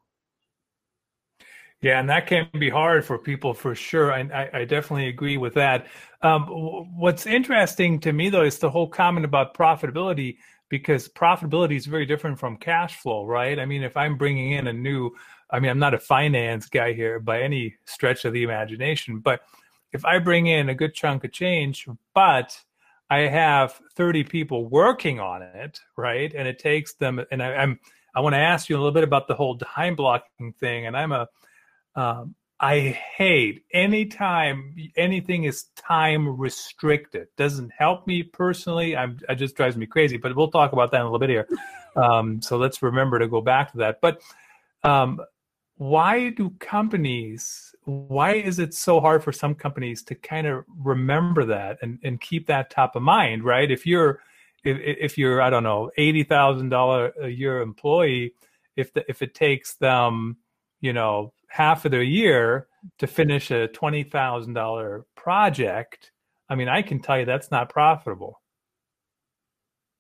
Yeah, 1.85 2.01
and 2.01 2.09
that 2.09 2.27
can 2.27 2.49
be 2.59 2.71
hard 2.71 3.05
for 3.05 3.19
people 3.19 3.53
for 3.53 3.75
sure. 3.75 4.11
And 4.13 4.33
I, 4.33 4.49
I 4.55 4.65
definitely 4.65 5.09
agree 5.09 5.37
with 5.37 5.53
that. 5.55 5.87
Um, 6.23 6.45
what's 6.97 7.27
interesting 7.27 8.01
to 8.01 8.13
me, 8.15 8.31
though, 8.31 8.45
is 8.45 8.59
the 8.59 8.71
whole 8.71 8.89
comment 8.89 9.27
about 9.27 9.53
profitability, 9.53 10.39
because 10.71 11.11
profitability 11.11 11.77
is 11.77 11.85
very 11.85 12.07
different 12.07 12.39
from 12.39 12.57
cash 12.57 12.97
flow, 12.97 13.27
right? 13.27 13.59
I 13.59 13.67
mean, 13.67 13.83
if 13.83 13.99
I'm 13.99 14.17
bringing 14.17 14.53
in 14.53 14.67
a 14.67 14.73
new, 14.73 15.11
I 15.51 15.61
mean, 15.61 15.71
I'm 15.71 15.79
not 15.79 15.93
a 15.93 15.99
finance 15.99 16.71
guy 16.71 16.95
here 16.95 17.21
by 17.21 17.43
any 17.43 17.75
stretch 17.85 18.25
of 18.25 18.33
the 18.33 18.45
imagination, 18.45 19.19
but 19.19 19.43
if 19.93 20.07
I 20.07 20.21
bring 20.21 20.47
in 20.47 20.71
a 20.71 20.75
good 20.75 20.95
chunk 20.95 21.23
of 21.25 21.33
change, 21.33 21.87
but 22.15 22.59
I 23.11 23.19
have 23.27 23.79
30 23.95 24.25
people 24.25 24.65
working 24.71 25.21
on 25.21 25.43
it, 25.43 25.81
right? 25.99 26.33
And 26.35 26.49
it 26.49 26.59
takes 26.59 26.95
them, 26.95 27.21
and 27.31 27.43
I, 27.43 27.57
I'm, 27.57 27.79
I 28.15 28.23
want 28.23 28.33
to 28.37 28.41
ask 28.41 28.71
you 28.71 28.77
a 28.77 28.79
little 28.79 28.91
bit 28.91 29.05
about 29.05 29.29
the 29.29 29.35
whole 29.35 29.59
time 29.59 29.97
blocking 29.97 30.55
thing. 30.59 30.87
And 30.87 30.97
I'm 30.97 31.13
a, 31.13 31.29
um, 31.97 32.35
I 32.61 32.99
hate 33.17 33.65
anytime 33.73 34.75
anything 34.97 35.45
is 35.45 35.65
time 35.77 36.39
restricted. 36.39 37.29
Doesn't 37.37 37.71
help 37.77 38.07
me 38.07 38.23
personally. 38.23 38.97
I'm 38.97 39.19
it 39.29 39.35
just 39.35 39.57
drives 39.57 39.77
me 39.77 39.87
crazy. 39.87 40.17
But 40.17 40.35
we'll 40.37 40.51
talk 40.51 40.73
about 40.73 40.91
that 40.93 41.01
in 41.01 41.03
a 41.03 41.05
little 41.05 41.19
bit 41.19 41.31
here. 41.31 41.49
Um, 41.97 42.43
so 42.43 42.57
let's 42.57 42.83
remember 42.83 43.21
to 43.21 43.29
go 43.29 43.41
back 43.41 43.71
to 43.71 43.79
that. 43.79 44.01
But 44.01 44.21
um, 44.83 45.21
why 45.77 46.31
do 46.31 46.51
companies? 46.59 47.73
Why 47.85 48.33
is 48.35 48.59
it 48.59 48.75
so 48.75 48.99
hard 48.99 49.23
for 49.23 49.31
some 49.31 49.55
companies 49.55 50.03
to 50.05 50.17
kind 50.17 50.49
of 50.49 50.65
remember 50.77 51.45
that 51.45 51.79
and, 51.83 52.01
and 52.03 52.21
keep 52.21 52.49
that 52.49 52.71
top 52.71 52.97
of 52.97 53.03
mind? 53.03 53.45
Right? 53.45 53.71
If 53.71 53.87
you're 53.87 54.19
if, 54.65 54.79
if 54.81 55.19
you're 55.19 55.41
I 55.41 55.51
don't 55.51 55.63
know 55.63 55.93
eighty 55.97 56.25
thousand 56.25 56.71
dollar 56.71 57.13
a 57.21 57.29
year 57.29 57.61
employee, 57.61 58.35
if 58.75 58.93
the, 58.93 59.05
if 59.09 59.23
it 59.23 59.33
takes 59.33 59.75
them 59.75 60.39
you 60.81 60.93
know 60.93 61.33
half 61.55 61.85
of 61.85 61.93
their 61.93 62.03
year 62.03 62.67
to 62.99 63.07
finish 63.07 63.53
a 63.53 63.69
$20,000 63.69 65.03
project, 65.15 66.11
I 66.49 66.57
mean, 66.57 66.67
I 66.67 66.83
can 66.83 66.99
tell 66.99 67.17
you 67.17 67.25
that's 67.25 67.53
not 67.53 67.69
profitable. 67.69 68.41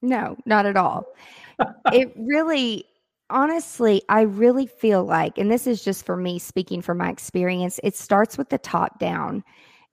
No, 0.02 0.36
not 0.46 0.66
at 0.66 0.76
all. 0.76 1.06
it 1.92 2.12
really, 2.16 2.84
honestly, 3.30 4.02
I 4.08 4.22
really 4.22 4.66
feel 4.66 5.04
like, 5.04 5.38
and 5.38 5.48
this 5.48 5.68
is 5.68 5.84
just 5.84 6.04
for 6.04 6.16
me 6.16 6.40
speaking 6.40 6.82
from 6.82 6.98
my 6.98 7.08
experience, 7.08 7.78
it 7.84 7.94
starts 7.94 8.36
with 8.36 8.48
the 8.48 8.58
top 8.58 8.98
down. 8.98 9.44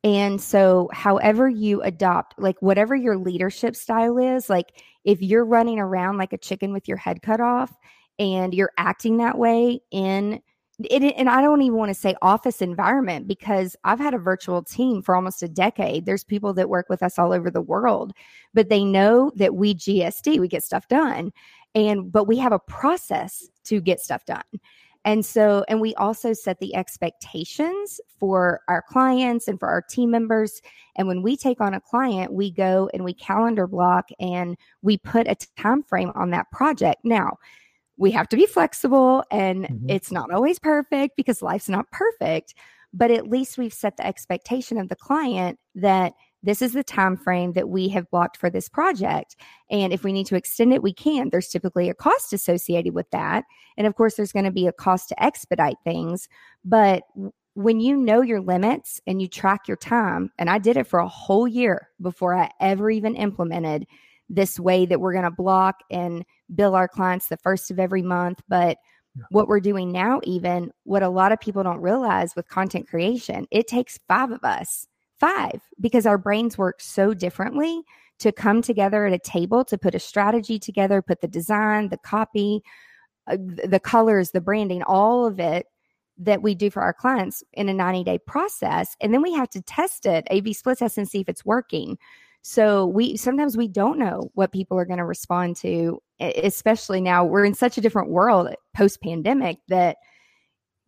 And 0.03 0.41
so, 0.41 0.89
however 0.91 1.48
you 1.48 1.84
adopt, 1.84 2.39
like 2.39 2.60
whatever 2.60 2.96
your 2.96 3.18
leadership 3.18 3.75
style 3.75 4.18
is, 4.18 4.50
like 4.50 4.82
if 5.06 5.22
you're 5.22 5.46
running 5.46 5.77
around 5.77 6.18
like 6.18 6.34
a 6.34 6.39
chicken 6.39 6.74
with 6.74 6.88
your 6.88 6.98
head 6.98 7.22
cut 7.22 7.39
off 7.39 7.72
and 8.18 8.51
you're 8.51 8.74
acting 8.80 9.18
that 9.18 9.38
way 9.38 9.82
in 9.91 10.41
it, 10.90 11.04
and 11.18 11.30
I 11.30 11.42
don't 11.42 11.62
even 11.62 11.78
want 11.78 11.90
to 11.90 12.00
say 12.00 12.16
office 12.22 12.62
environment 12.62 13.28
because 13.28 13.76
I've 13.84 14.00
had 14.00 14.14
a 14.14 14.20
virtual 14.20 14.64
team 14.64 15.02
for 15.02 15.16
almost 15.16 15.44
a 15.44 15.48
decade. 15.48 16.06
There's 16.06 16.24
people 16.24 16.54
that 16.54 16.70
work 16.70 16.88
with 16.90 17.04
us 17.04 17.20
all 17.20 17.34
over 17.34 17.52
the 17.52 17.62
world, 17.62 18.14
but 18.54 18.70
they 18.70 18.84
know 18.84 19.32
that 19.36 19.56
we 19.56 19.76
GSD, 19.76 20.40
we 20.40 20.48
get 20.48 20.64
stuff 20.64 20.88
done. 20.88 21.32
And, 21.74 22.12
but 22.12 22.26
we 22.26 22.38
have 22.38 22.52
a 22.52 22.60
process 22.60 23.50
to 23.66 23.80
get 23.80 24.02
stuff 24.02 24.26
done. 24.26 24.44
And 25.04 25.26
so, 25.26 25.66
and 25.68 25.82
we 25.82 25.96
also 25.96 26.34
set 26.34 26.60
the 26.60 26.76
expectations 26.76 28.00
for 28.20 28.62
our 28.68 28.84
clients 28.84 29.48
and 29.48 29.60
for 29.60 29.68
our 29.68 29.82
team 29.82 30.12
members. 30.12 30.62
And 30.96 31.08
when 31.08 31.24
we 31.24 31.36
take 31.36 31.60
on 31.60 31.74
a 31.74 31.82
client, 31.82 32.34
we 32.34 32.52
go 32.52 32.90
and 32.94 33.04
we 33.04 33.14
calendar 33.14 33.66
block 33.66 34.10
and 34.20 34.58
we 34.84 34.98
put 34.98 35.28
a 35.28 35.36
time 35.58 35.82
frame 35.84 36.12
on 36.14 36.30
that 36.32 36.52
project. 36.52 37.04
Now, 37.04 37.38
we 38.01 38.12
have 38.12 38.27
to 38.27 38.36
be 38.36 38.48
flexible 38.48 39.24
and 39.31 39.65
mm-hmm. 39.65 39.89
it's 39.89 40.12
not 40.12 40.31
always 40.31 40.58
perfect 40.60 41.15
because 41.15 41.41
life's 41.41 41.70
not 41.70 41.89
perfect 41.91 42.55
but 42.93 43.12
at 43.12 43.29
least 43.29 43.58
we've 43.58 43.74
set 43.74 43.96
the 43.96 44.05
expectation 44.05 44.77
of 44.77 44.89
the 44.89 44.96
client 44.96 45.58
that 45.75 46.13
this 46.43 46.62
is 46.62 46.74
the 46.74 46.84
time 46.84 47.15
frame 47.15 47.53
that 47.53 47.70
we 47.70 47.88
have 47.88 48.10
blocked 48.10 48.36
for 48.36 48.50
this 48.50 48.67
project. 48.67 49.36
And 49.70 49.93
if 49.93 50.03
we 50.03 50.12
need 50.12 50.25
to 50.25 50.36
extend 50.36 50.74
it 50.74 50.84
we 50.84 50.91
can. 50.91 51.29
There's 51.29 51.48
typically 51.48 51.88
a 51.88 51.93
cost 51.93 52.34
associated 52.34 52.93
with 52.93 53.10
that. 53.12 53.46
And 53.77 53.88
of 53.88 53.96
course 53.96 54.15
there's 54.15 54.34
going 54.34 54.46
to 54.46 54.51
be 54.51 54.67
a 54.67 54.74
cost 54.74 55.10
to 55.10 55.24
expedite 55.24 55.77
things. 55.86 56.27
But 56.65 57.03
when 57.53 57.79
you 57.79 57.96
know 57.96 58.22
your 58.22 58.41
limits 58.41 59.00
and 59.08 59.22
you 59.22 59.27
track 59.27 59.67
your 59.67 59.75
time 59.75 60.31
and 60.39 60.50
i 60.50 60.58
did 60.58 60.77
it 60.77 60.88
for 60.88 61.00
a 61.00 61.08
whole 61.08 61.46
year 61.46 61.89
before 62.01 62.34
i 62.34 62.50
ever 62.62 62.89
even 62.89 63.13
implemented 63.13 63.86
this 64.32 64.60
way 64.60 64.86
that 64.86 65.00
we're 65.00 65.12
going 65.12 65.26
to 65.26 65.32
block 65.32 65.82
and 65.92 66.24
bill 66.56 66.74
our 66.74 66.88
clients 66.88 67.28
the 67.28 67.38
first 67.38 67.70
of 67.70 67.80
every 67.80 68.02
month. 68.02 68.42
But 68.48 68.78
yeah. 69.16 69.24
what 69.30 69.48
we're 69.48 69.60
doing 69.60 69.92
now, 69.92 70.22
even 70.24 70.72
what 70.84 71.04
a 71.04 71.10
lot 71.10 71.32
of 71.32 71.40
people 71.40 71.64
don't 71.64 71.82
realize 71.82 72.36
with 72.36 72.48
content 72.48 72.88
creation, 72.88 73.46
it 73.52 73.68
takes 73.68 74.00
five 74.08 74.32
of 74.32 74.44
us, 74.44 74.88
five, 75.20 75.62
because 75.80 76.06
our 76.06 76.18
brains 76.18 76.58
work 76.58 76.80
so 76.82 77.14
differently 77.14 77.82
to 78.20 78.32
come 78.32 78.62
together 78.62 79.06
at 79.06 79.14
a 79.14 79.20
table 79.20 79.66
to 79.66 79.78
put 79.78 79.96
a 79.96 80.00
strategy 80.00 80.58
together, 80.58 81.02
put 81.02 81.22
the 81.22 81.28
design, 81.28 81.90
the 81.90 81.98
copy, 81.98 82.62
uh, 83.28 83.38
the 83.38 83.80
colors, 83.80 84.32
the 84.32 84.42
branding, 84.42 84.82
all 84.84 85.26
of 85.26 85.40
it 85.40 85.66
that 86.18 86.42
we 86.42 86.54
do 86.54 86.70
for 86.70 86.82
our 86.84 86.94
clients 86.94 87.44
in 87.54 87.68
a 87.68 87.74
90 87.74 88.04
day 88.04 88.20
process. 88.20 88.96
And 89.02 89.14
then 89.14 89.22
we 89.22 89.34
have 89.34 89.50
to 89.50 89.62
test 89.62 90.06
it, 90.06 90.26
A 90.30 90.42
B 90.42 90.54
split 90.54 90.78
test 90.78 90.98
and 90.98 91.10
see 91.10 91.22
if 91.22 91.30
it's 91.30 91.44
working. 91.44 91.98
So 92.42 92.88
we 92.88 93.18
sometimes 93.18 93.56
we 93.56 93.68
don't 93.68 94.00
know 94.00 94.32
what 94.34 94.52
people 94.52 94.78
are 94.78 94.86
going 94.86 94.98
to 94.98 95.06
respond 95.06 95.56
to, 95.58 96.02
especially 96.20 97.00
now 97.00 97.24
we're 97.24 97.46
in 97.46 97.54
such 97.54 97.78
a 97.78 97.82
different 97.82 98.10
world 98.10 98.48
eh, 98.50 98.56
post 98.76 99.02
pandemic 99.02 99.58
that 99.68 99.98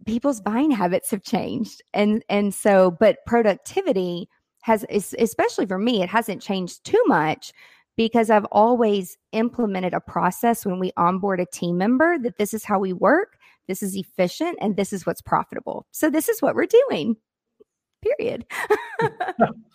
people's 0.05 0.41
buying 0.41 0.71
habits 0.71 1.11
have 1.11 1.23
changed. 1.23 1.81
And 1.93 2.23
and 2.27 2.53
so 2.53 2.91
but 2.91 3.17
productivity 3.27 4.27
has 4.63 4.85
especially 4.91 5.65
for 5.65 5.77
me 5.77 6.01
it 6.01 6.09
hasn't 6.09 6.41
changed 6.41 6.83
too 6.85 7.01
much 7.07 7.51
because 7.95 8.29
I've 8.31 8.45
always 8.45 9.17
implemented 9.31 9.93
a 9.93 9.99
process 9.99 10.65
when 10.65 10.79
we 10.79 10.91
onboard 10.97 11.39
a 11.39 11.45
team 11.45 11.77
member 11.77 12.17
that 12.19 12.37
this 12.37 12.53
is 12.53 12.63
how 12.65 12.79
we 12.79 12.93
work, 12.93 13.37
this 13.67 13.83
is 13.83 13.95
efficient 13.95 14.57
and 14.59 14.75
this 14.75 14.91
is 14.91 15.05
what's 15.05 15.21
profitable. 15.21 15.85
So 15.91 16.09
this 16.09 16.27
is 16.29 16.41
what 16.41 16.55
we're 16.55 16.65
doing. 16.65 17.15
Period. 18.01 18.45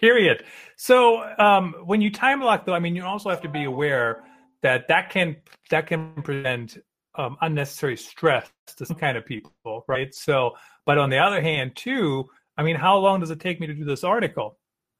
Period. 0.00 0.44
So 0.76 1.22
um, 1.38 1.74
when 1.84 2.00
you 2.00 2.10
time 2.10 2.42
lock, 2.42 2.66
though, 2.66 2.74
I 2.74 2.78
mean, 2.78 2.94
you 2.94 3.04
also 3.04 3.30
have 3.30 3.40
to 3.42 3.48
be 3.48 3.64
aware 3.64 4.24
that 4.62 4.88
that 4.88 5.10
can 5.10 5.36
that 5.70 5.86
can 5.86 6.12
present 6.22 6.78
um, 7.14 7.36
unnecessary 7.40 7.96
stress 7.96 8.50
to 8.76 8.84
some 8.84 8.96
kind 8.96 9.16
of 9.16 9.24
people, 9.24 9.84
right? 9.88 10.14
So, 10.14 10.52
but 10.84 10.98
on 10.98 11.08
the 11.08 11.18
other 11.18 11.40
hand, 11.40 11.76
too, 11.76 12.28
I 12.58 12.62
mean, 12.62 12.76
how 12.76 12.98
long 12.98 13.20
does 13.20 13.30
it 13.30 13.40
take 13.40 13.58
me 13.58 13.66
to 13.66 13.74
do 13.74 13.84
this 13.84 14.04
article? 14.04 14.58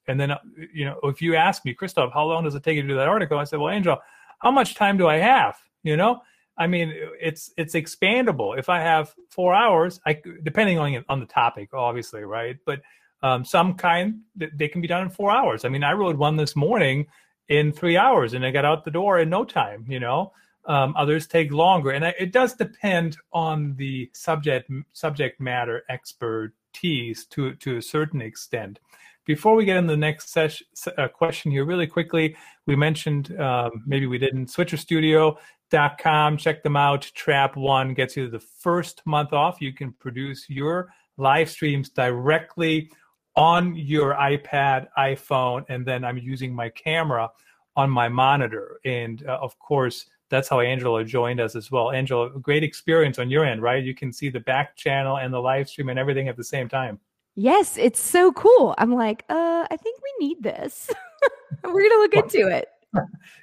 And 0.09 0.19
then, 0.19 0.31
uh, 0.31 0.39
you 0.73 0.85
know, 0.87 0.99
if 1.05 1.21
you 1.21 1.37
ask 1.37 1.65
me, 1.65 1.75
Christoph, 1.75 2.13
how 2.15 2.25
long 2.25 2.45
does 2.45 2.55
it 2.55 2.63
take 2.63 2.77
you 2.77 2.83
to 2.83 2.89
do 2.89 2.97
that 2.97 3.09
article? 3.09 3.39
I 3.39 3.45
said, 3.45 3.59
well, 3.59 3.75
Angel, 3.75 3.99
how 4.39 4.51
much 4.51 4.77
time 4.77 4.97
do 4.97 5.07
I 5.09 5.17
have? 5.17 5.59
You 5.83 5.97
know, 5.97 6.23
I 6.57 6.67
mean, 6.67 6.93
it's 7.21 7.53
it's 7.59 7.75
expandable. 7.75 8.59
If 8.59 8.69
I 8.71 8.81
have 8.81 9.15
four 9.31 9.55
hours, 9.55 10.01
I 10.07 10.21
depending 10.43 10.79
on 10.79 11.05
on 11.09 11.21
the 11.21 11.27
topic, 11.27 11.75
obviously, 11.75 12.23
right? 12.23 12.57
But 12.65 12.81
um, 13.23 13.45
some 13.45 13.75
kind 13.75 14.21
that 14.37 14.57
they 14.57 14.69
can 14.69 14.81
be 14.81 14.89
done 14.89 15.03
in 15.03 15.11
four 15.11 15.31
hours. 15.31 15.65
I 15.65 15.69
mean, 15.69 15.85
I 15.85 15.93
rode 15.93 16.17
one 16.17 16.37
this 16.37 16.57
morning 16.57 17.07
in 17.49 17.73
three 17.73 17.97
hours, 17.97 18.35
and 18.35 18.45
I 18.45 18.51
got 18.51 18.65
out 18.65 18.85
the 18.85 18.91
door 18.91 19.19
in 19.21 19.31
no 19.31 19.45
time. 19.45 19.85
You 19.89 20.01
know, 20.01 20.33
um, 20.67 20.95
others 20.97 21.27
take 21.27 21.53
longer, 21.53 21.91
and 21.91 22.05
I, 22.05 22.15
it 22.19 22.33
does 22.33 22.55
depend 22.55 23.17
on 23.33 23.75
the 23.77 24.11
subject 24.13 24.71
subject 24.93 25.41
matter 25.41 25.85
expertise 25.89 27.27
to 27.27 27.55
to 27.55 27.77
a 27.77 27.83
certain 27.83 28.21
extent. 28.21 28.79
Before 29.25 29.57
we 29.57 29.65
get 29.65 29.77
into 29.77 29.93
the 29.93 29.97
next 29.97 30.31
session, 30.31 30.69
uh, 30.97 31.09
question 31.09 31.51
here, 31.51 31.65
really 31.65 31.89
quickly, 31.89 32.37
we 32.67 32.77
mentioned 32.77 33.37
um, 33.41 33.83
maybe 33.85 34.07
we 34.07 34.19
didn't 34.19 34.47
switcherstudio.com. 34.47 36.37
Check 36.37 36.63
them 36.63 36.77
out. 36.77 37.11
Trap 37.13 37.57
One 37.57 37.93
gets 37.93 38.17
you 38.17 38.31
the 38.31 38.39
first 38.39 39.03
month 39.05 39.33
off. 39.33 39.61
You 39.61 39.73
can 39.73 39.93
produce 39.95 40.49
your 40.49 40.93
live 41.17 41.51
streams 41.51 41.89
directly 41.89 42.89
on 43.37 43.77
your 43.77 44.15
iPad, 44.15 44.89
iPhone, 44.99 45.65
and 45.69 45.85
then 45.85 46.05
I'm 46.05 46.19
using 46.19 46.55
my 46.55 46.71
camera 46.71 47.31
on 47.77 47.91
my 47.91 48.09
monitor. 48.09 48.81
And 48.85 49.25
uh, 49.27 49.39
of 49.41 49.59
course, 49.59 50.07
that's 50.31 50.49
how 50.49 50.61
Angela 50.61 51.05
joined 51.05 51.41
us 51.41 51.55
as 51.55 51.71
well. 51.71 51.91
Angela, 51.91 52.31
great 52.31 52.65
experience 52.65 53.19
on 53.19 53.31
your 53.31 53.45
end, 53.45 53.63
right? 53.63 53.85
You 53.85 53.95
can 53.95 54.13
see 54.13 54.29
the 54.29 54.41
back 54.41 54.75
channel 54.77 55.19
and 55.19 55.33
the 55.33 55.41
live 55.41 55.69
stream 55.69 55.91
and 55.91 55.99
everything 55.99 56.29
at 56.29 56.37
the 56.37 56.45
same 56.45 56.69
time. 56.69 56.99
Yes, 57.37 57.77
it's 57.77 58.01
so 58.01 58.33
cool. 58.33 58.75
I'm 58.79 58.95
like, 58.95 59.25
uh, 59.29 59.67
I 59.71 59.77
think 59.77 60.01
we 60.03 60.27
need 60.27 60.43
this. 60.43 60.91
We're 61.65 61.73
going 61.73 61.91
to 61.91 61.99
look 61.99 62.15
into 62.15 62.49
it. 62.49 62.69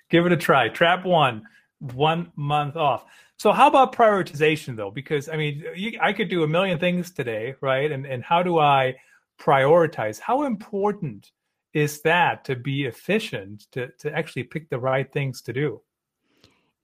Give 0.10 0.26
it 0.26 0.32
a 0.32 0.38
try. 0.38 0.68
Trap 0.70 1.06
one, 1.06 1.44
one 1.80 2.32
month 2.36 2.76
off. 2.76 3.06
So 3.38 3.52
how 3.52 3.68
about 3.68 3.94
prioritization 3.94 4.76
though? 4.76 4.90
Because 4.90 5.30
I 5.30 5.38
mean, 5.38 5.64
you, 5.76 6.00
I 6.02 6.14
could 6.14 6.30
do 6.30 6.44
a 6.44 6.48
million 6.48 6.80
things 6.80 7.12
today, 7.12 7.56
right? 7.62 7.92
And 7.92 8.06
and 8.06 8.24
how 8.24 8.42
do 8.42 8.60
I 8.60 8.96
prioritize. 9.40 10.20
How 10.20 10.44
important 10.44 11.32
is 11.74 12.02
that 12.02 12.46
to 12.46 12.56
be 12.56 12.86
efficient, 12.86 13.68
to, 13.72 13.90
to 14.00 14.16
actually 14.16 14.44
pick 14.44 14.70
the 14.70 14.80
right 14.80 15.12
things 15.12 15.42
to 15.44 15.54
do? 15.54 15.82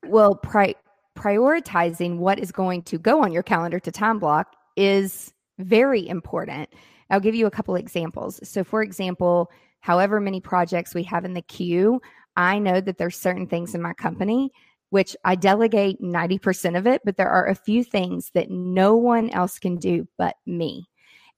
Well, 0.05 0.35
pri- 0.35 0.75
prioritizing 1.15 2.17
what 2.17 2.39
is 2.39 2.51
going 2.51 2.83
to 2.83 2.97
go 2.97 3.23
on 3.23 3.31
your 3.31 3.43
calendar 3.43 3.79
to 3.79 3.91
time 3.91 4.19
block 4.19 4.55
is 4.75 5.33
very 5.59 6.07
important. 6.07 6.69
I'll 7.09 7.19
give 7.19 7.35
you 7.35 7.45
a 7.47 7.51
couple 7.51 7.75
examples. 7.75 8.39
So, 8.47 8.63
for 8.63 8.81
example, 8.81 9.51
however 9.81 10.19
many 10.19 10.41
projects 10.41 10.93
we 10.93 11.03
have 11.03 11.25
in 11.25 11.33
the 11.33 11.41
queue, 11.41 12.01
I 12.35 12.59
know 12.59 12.79
that 12.81 12.97
there's 12.97 13.17
certain 13.17 13.47
things 13.47 13.75
in 13.75 13.81
my 13.81 13.93
company 13.93 14.51
which 14.89 15.15
I 15.23 15.35
delegate 15.35 16.01
90% 16.01 16.77
of 16.77 16.87
it, 16.87 17.01
but 17.05 17.17
there 17.17 17.29
are 17.29 17.47
a 17.47 17.55
few 17.55 17.83
things 17.83 18.31
that 18.33 18.49
no 18.49 18.95
one 18.95 19.29
else 19.29 19.59
can 19.59 19.77
do 19.77 20.07
but 20.17 20.35
me. 20.45 20.89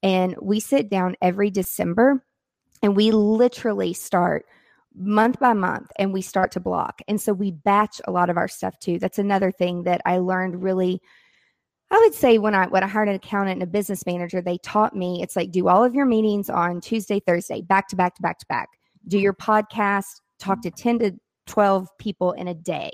And 0.03 0.36
we 0.41 0.60
sit 0.60 0.89
down 0.89 1.15
every 1.22 1.50
December 1.50 2.24
and 2.81 2.96
we 2.96 3.12
literally 3.12 3.93
start 3.93 4.46
month 4.96 5.39
by 5.39 5.53
month 5.53 5.91
and 5.98 6.12
we 6.12 6.22
start 6.22 6.51
to 6.51 6.60
block. 6.60 7.01
And 7.08 7.22
so 7.22 7.34
we 7.34 7.51
batch 7.51 8.01
a 8.05 8.12
lot 8.12 8.29
of 8.29 8.38
our 8.38 8.48
stuff 8.48 8.77
too. 8.79 9.00
That's 9.00 9.20
another 9.20 9.51
thing 9.51 9.84
that 9.84 10.01
I 10.05 10.17
learned 10.17 10.63
really 10.63 11.01
I 11.91 11.98
would 11.98 12.13
say 12.13 12.38
when 12.38 12.55
I 12.55 12.67
when 12.67 12.84
I 12.84 12.88
hired 12.88 13.10
an 13.10 13.15
accountant 13.15 13.62
and 13.62 13.63
a 13.63 13.67
business 13.67 14.05
manager, 14.05 14.41
they 14.41 14.58
taught 14.60 14.96
me 14.96 15.22
it's 15.22 15.36
like 15.36 15.51
do 15.51 15.67
all 15.67 15.84
of 15.84 15.93
your 15.93 16.05
meetings 16.05 16.50
on 16.50 16.79
Tuesday, 16.79 17.20
Thursday, 17.20 17.62
back 17.62 17.89
to 17.89 17.98
back 17.98 18.15
to 18.15 18.22
back 18.22 18.39
to 18.39 18.46
back. 18.48 18.70
Do 19.10 19.20
your 19.20 19.34
podcast, 19.34 20.22
talk 20.39 20.62
to 20.62 20.72
mm-hmm. 20.72 21.00
10 21.00 21.00
to 21.00 21.12
12 21.48 21.89
people 21.98 22.31
in 22.31 22.48
a 22.48 22.53
day. 22.53 22.91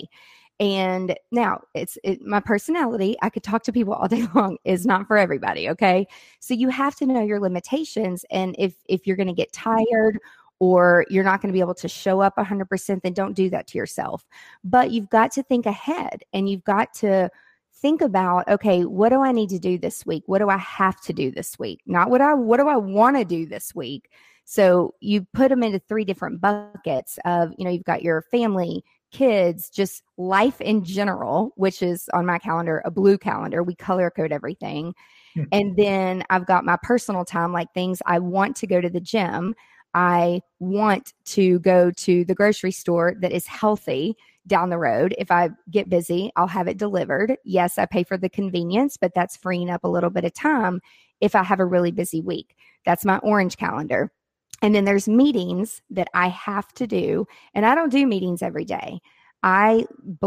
And 0.59 1.15
now 1.31 1.61
it's 1.75 1.97
it, 2.03 2.21
my 2.23 2.39
personality. 2.39 3.15
I 3.21 3.29
could 3.29 3.43
talk 3.43 3.63
to 3.63 3.71
people 3.71 3.93
all 3.93 4.07
day 4.07 4.25
long 4.35 4.57
is 4.63 4.85
not 4.85 5.07
for 5.07 5.17
everybody. 5.17 5.69
Okay. 5.69 6.07
So 6.39 6.53
you 6.53 6.69
have 6.69 6.95
to 6.95 7.05
know 7.05 7.23
your 7.23 7.39
limitations. 7.39 8.25
And 8.31 8.55
if, 8.57 8.73
if 8.87 9.05
you're 9.05 9.17
going 9.17 9.27
to 9.27 9.33
get 9.33 9.53
tired 9.53 10.19
or 10.59 11.05
you're 11.09 11.23
not 11.23 11.41
going 11.41 11.49
to 11.49 11.53
be 11.53 11.59
able 11.59 11.75
to 11.75 11.87
show 11.87 12.21
up 12.21 12.35
100%, 12.37 13.01
then 13.03 13.13
don't 13.13 13.33
do 13.33 13.49
that 13.51 13.67
to 13.67 13.77
yourself. 13.77 14.25
But 14.63 14.91
you've 14.91 15.09
got 15.09 15.31
to 15.33 15.43
think 15.43 15.67
ahead 15.67 16.23
and 16.33 16.49
you've 16.49 16.63
got 16.63 16.93
to 16.95 17.29
think 17.79 18.01
about 18.01 18.47
okay 18.47 18.85
what 18.85 19.09
do 19.09 19.21
i 19.21 19.31
need 19.31 19.49
to 19.49 19.59
do 19.59 19.77
this 19.77 20.03
week 20.03 20.23
what 20.25 20.39
do 20.39 20.49
i 20.49 20.57
have 20.57 20.99
to 20.99 21.13
do 21.13 21.29
this 21.29 21.59
week 21.59 21.79
not 21.85 22.09
what 22.09 22.21
i 22.21 22.33
what 22.33 22.59
do 22.59 22.67
i 22.67 22.75
want 22.75 23.15
to 23.15 23.23
do 23.23 23.45
this 23.45 23.75
week 23.75 24.09
so 24.45 24.95
you 24.99 25.27
put 25.33 25.49
them 25.49 25.61
into 25.61 25.77
three 25.77 26.03
different 26.03 26.41
buckets 26.41 27.19
of 27.23 27.53
you 27.57 27.63
know 27.63 27.69
you've 27.69 27.83
got 27.83 28.01
your 28.01 28.23
family 28.23 28.83
kids, 29.11 29.69
just 29.69 30.03
life 30.17 30.59
in 30.61 30.83
general, 30.83 31.51
which 31.55 31.81
is 31.81 32.09
on 32.13 32.25
my 32.25 32.39
calendar, 32.39 32.81
a 32.85 32.91
blue 32.91 33.17
calendar. 33.17 33.63
We 33.63 33.75
color 33.75 34.09
code 34.09 34.31
everything. 34.31 34.93
Hmm. 35.35 35.43
And 35.51 35.77
then 35.77 36.23
I've 36.29 36.45
got 36.45 36.65
my 36.65 36.77
personal 36.81 37.25
time, 37.25 37.53
like 37.53 37.73
things 37.73 38.01
I 38.05 38.19
want 38.19 38.55
to 38.57 38.67
go 38.67 38.81
to 38.81 38.89
the 38.89 38.99
gym. 38.99 39.55
I 39.93 40.41
want 40.59 41.13
to 41.25 41.59
go 41.59 41.91
to 41.91 42.25
the 42.25 42.35
grocery 42.35 42.71
store 42.71 43.15
that 43.21 43.31
is 43.31 43.47
healthy 43.47 44.15
down 44.45 44.69
the 44.69 44.77
road. 44.77 45.15
If 45.17 45.31
I 45.31 45.49
get 45.71 45.89
busy, 45.89 46.31
I'll 46.35 46.47
have 46.47 46.67
it 46.67 46.77
delivered. 46.77 47.35
Yes, 47.43 47.77
I 47.77 47.85
pay 47.85 48.03
for 48.03 48.17
the 48.17 48.29
convenience, 48.29 48.97
but 48.97 49.13
that's 49.15 49.37
freeing 49.37 49.69
up 49.69 49.83
a 49.83 49.89
little 49.89 50.09
bit 50.09 50.23
of 50.23 50.33
time 50.33 50.81
if 51.19 51.35
I 51.35 51.43
have 51.43 51.59
a 51.59 51.65
really 51.65 51.91
busy 51.91 52.21
week. 52.21 52.55
That's 52.85 53.05
my 53.05 53.17
orange 53.19 53.57
calendar. 53.57 54.11
And 54.61 54.73
then 54.73 54.85
there's 54.85 55.07
meetings 55.07 55.81
that 55.89 56.09
I 56.13 56.29
have 56.29 56.73
to 56.73 56.87
do. 56.87 57.27
And 57.53 57.65
I 57.65 57.75
don't 57.75 57.91
do 57.91 58.07
meetings 58.07 58.41
every 58.41 58.65
day. 58.65 58.99
I, 59.43 59.85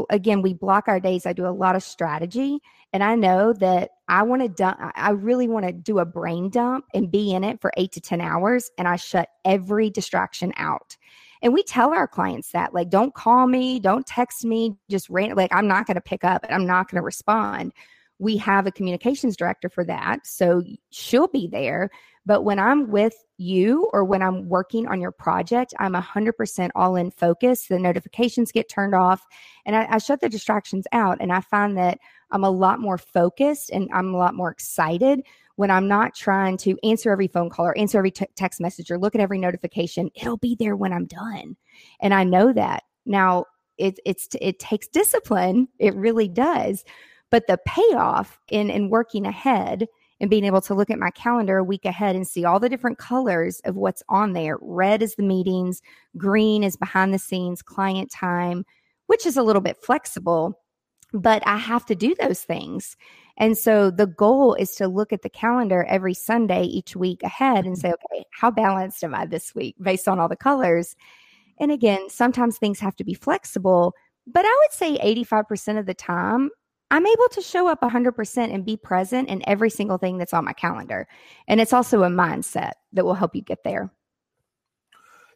again, 0.08 0.40
we 0.40 0.54
block 0.54 0.84
our 0.86 1.00
days. 1.00 1.26
I 1.26 1.32
do 1.32 1.46
a 1.46 1.48
lot 1.48 1.76
of 1.76 1.82
strategy. 1.82 2.60
And 2.92 3.02
I 3.04 3.14
know 3.14 3.52
that 3.54 3.90
I 4.08 4.22
want 4.22 4.42
to 4.42 4.48
dump, 4.48 4.78
I 4.80 5.10
really 5.10 5.48
want 5.48 5.66
to 5.66 5.72
do 5.72 5.98
a 5.98 6.04
brain 6.04 6.48
dump 6.50 6.86
and 6.94 7.10
be 7.10 7.32
in 7.32 7.44
it 7.44 7.60
for 7.60 7.72
eight 7.76 7.92
to 7.92 8.00
10 8.00 8.20
hours. 8.20 8.70
And 8.78 8.88
I 8.88 8.96
shut 8.96 9.28
every 9.44 9.90
distraction 9.90 10.52
out. 10.56 10.96
And 11.42 11.54
we 11.54 11.62
tell 11.62 11.92
our 11.92 12.06
clients 12.06 12.52
that, 12.52 12.74
like, 12.74 12.90
don't 12.90 13.14
call 13.14 13.46
me, 13.46 13.80
don't 13.80 14.06
text 14.06 14.44
me, 14.44 14.76
just. 14.90 15.08
Like, 15.10 15.54
I'm 15.54 15.66
not 15.66 15.86
going 15.86 15.94
to 15.94 16.00
pick 16.00 16.22
up 16.22 16.44
and 16.44 16.54
I'm 16.54 16.66
not 16.66 16.90
going 16.90 17.00
to 17.00 17.04
respond. 17.04 17.72
We 18.18 18.36
have 18.36 18.66
a 18.66 18.72
communications 18.72 19.36
director 19.36 19.70
for 19.70 19.84
that. 19.84 20.26
So 20.26 20.62
she'll 20.90 21.28
be 21.28 21.48
there. 21.48 21.90
But 22.26 22.42
when 22.42 22.58
I'm 22.58 22.90
with 22.90 23.14
you 23.38 23.88
or 23.92 24.04
when 24.04 24.22
I'm 24.22 24.48
working 24.48 24.86
on 24.86 25.00
your 25.00 25.12
project, 25.12 25.72
I'm 25.78 25.94
100% 25.94 26.70
all 26.74 26.96
in 26.96 27.10
focus. 27.10 27.66
The 27.66 27.78
notifications 27.78 28.52
get 28.52 28.68
turned 28.68 28.94
off 28.94 29.26
and 29.64 29.74
I, 29.74 29.86
I, 29.90 29.98
shut 29.98 30.20
the 30.20 30.28
distractions 30.28 30.86
out. 30.92 31.18
And 31.20 31.32
I 31.32 31.40
find 31.40 31.78
that 31.78 31.98
I'm 32.30 32.44
a 32.44 32.50
lot 32.50 32.78
more 32.78 32.98
focused 32.98 33.70
and 33.70 33.88
I'm 33.94 34.14
a 34.14 34.18
lot 34.18 34.34
more 34.34 34.50
excited 34.50 35.22
when 35.56 35.70
I'm 35.70 35.88
not 35.88 36.14
trying 36.14 36.56
to 36.58 36.76
answer 36.84 37.10
every 37.10 37.26
phone 37.26 37.48
call 37.48 37.66
or 37.66 37.78
answer 37.78 37.98
every 37.98 38.10
t- 38.10 38.26
text 38.36 38.60
message 38.60 38.90
or 38.90 38.98
look 38.98 39.14
at 39.14 39.20
every 39.20 39.38
notification. 39.38 40.10
It'll 40.14 40.36
be 40.36 40.54
there 40.54 40.76
when 40.76 40.92
I'm 40.92 41.06
done. 41.06 41.56
And 42.00 42.12
I 42.12 42.24
know 42.24 42.52
that. 42.52 42.82
Now, 43.06 43.46
it, 43.78 43.98
it's, 44.04 44.28
it 44.40 44.58
takes 44.58 44.88
discipline. 44.88 45.68
It 45.78 45.94
really 45.94 46.28
does. 46.28 46.84
But 47.30 47.46
the 47.46 47.58
payoff 47.66 48.38
in, 48.48 48.68
in 48.68 48.90
working 48.90 49.24
ahead 49.24 49.86
and 50.20 50.30
being 50.30 50.44
able 50.44 50.60
to 50.60 50.74
look 50.74 50.90
at 50.90 50.98
my 50.98 51.10
calendar 51.10 51.58
a 51.58 51.64
week 51.64 51.84
ahead 51.84 52.14
and 52.14 52.26
see 52.26 52.44
all 52.44 52.60
the 52.60 52.68
different 52.68 52.98
colors 52.98 53.60
of 53.64 53.76
what's 53.76 54.02
on 54.08 54.32
there. 54.32 54.58
Red 54.60 55.02
is 55.02 55.14
the 55.14 55.22
meetings, 55.22 55.80
green 56.16 56.62
is 56.62 56.76
behind 56.76 57.14
the 57.14 57.18
scenes, 57.18 57.62
client 57.62 58.10
time, 58.10 58.64
which 59.06 59.24
is 59.26 59.36
a 59.36 59.42
little 59.42 59.62
bit 59.62 59.78
flexible, 59.82 60.60
but 61.12 61.42
I 61.46 61.56
have 61.56 61.86
to 61.86 61.94
do 61.94 62.14
those 62.20 62.42
things. 62.42 62.96
And 63.38 63.56
so 63.56 63.90
the 63.90 64.06
goal 64.06 64.54
is 64.54 64.72
to 64.76 64.86
look 64.86 65.12
at 65.12 65.22
the 65.22 65.30
calendar 65.30 65.84
every 65.88 66.14
Sunday 66.14 66.64
each 66.64 66.94
week 66.94 67.22
ahead 67.22 67.64
and 67.64 67.78
say, 67.78 67.88
okay, 67.88 68.24
how 68.32 68.50
balanced 68.50 69.02
am 69.02 69.14
I 69.14 69.26
this 69.26 69.54
week 69.54 69.76
based 69.80 70.06
on 70.06 70.18
all 70.18 70.28
the 70.28 70.36
colors? 70.36 70.94
And 71.58 71.72
again, 71.72 72.08
sometimes 72.08 72.58
things 72.58 72.80
have 72.80 72.96
to 72.96 73.04
be 73.04 73.14
flexible, 73.14 73.94
but 74.26 74.44
I 74.44 74.58
would 74.62 74.72
say 74.72 74.98
85% 74.98 75.78
of 75.78 75.86
the 75.86 75.94
time, 75.94 76.50
I'm 76.90 77.06
able 77.06 77.28
to 77.32 77.40
show 77.40 77.68
up 77.68 77.80
100% 77.80 78.52
and 78.52 78.64
be 78.64 78.76
present 78.76 79.28
in 79.28 79.42
every 79.48 79.70
single 79.70 79.98
thing 79.98 80.18
that's 80.18 80.34
on 80.34 80.44
my 80.44 80.52
calendar. 80.52 81.06
And 81.46 81.60
it's 81.60 81.72
also 81.72 82.02
a 82.02 82.08
mindset 82.08 82.72
that 82.92 83.04
will 83.04 83.14
help 83.14 83.36
you 83.36 83.42
get 83.42 83.62
there. 83.62 83.92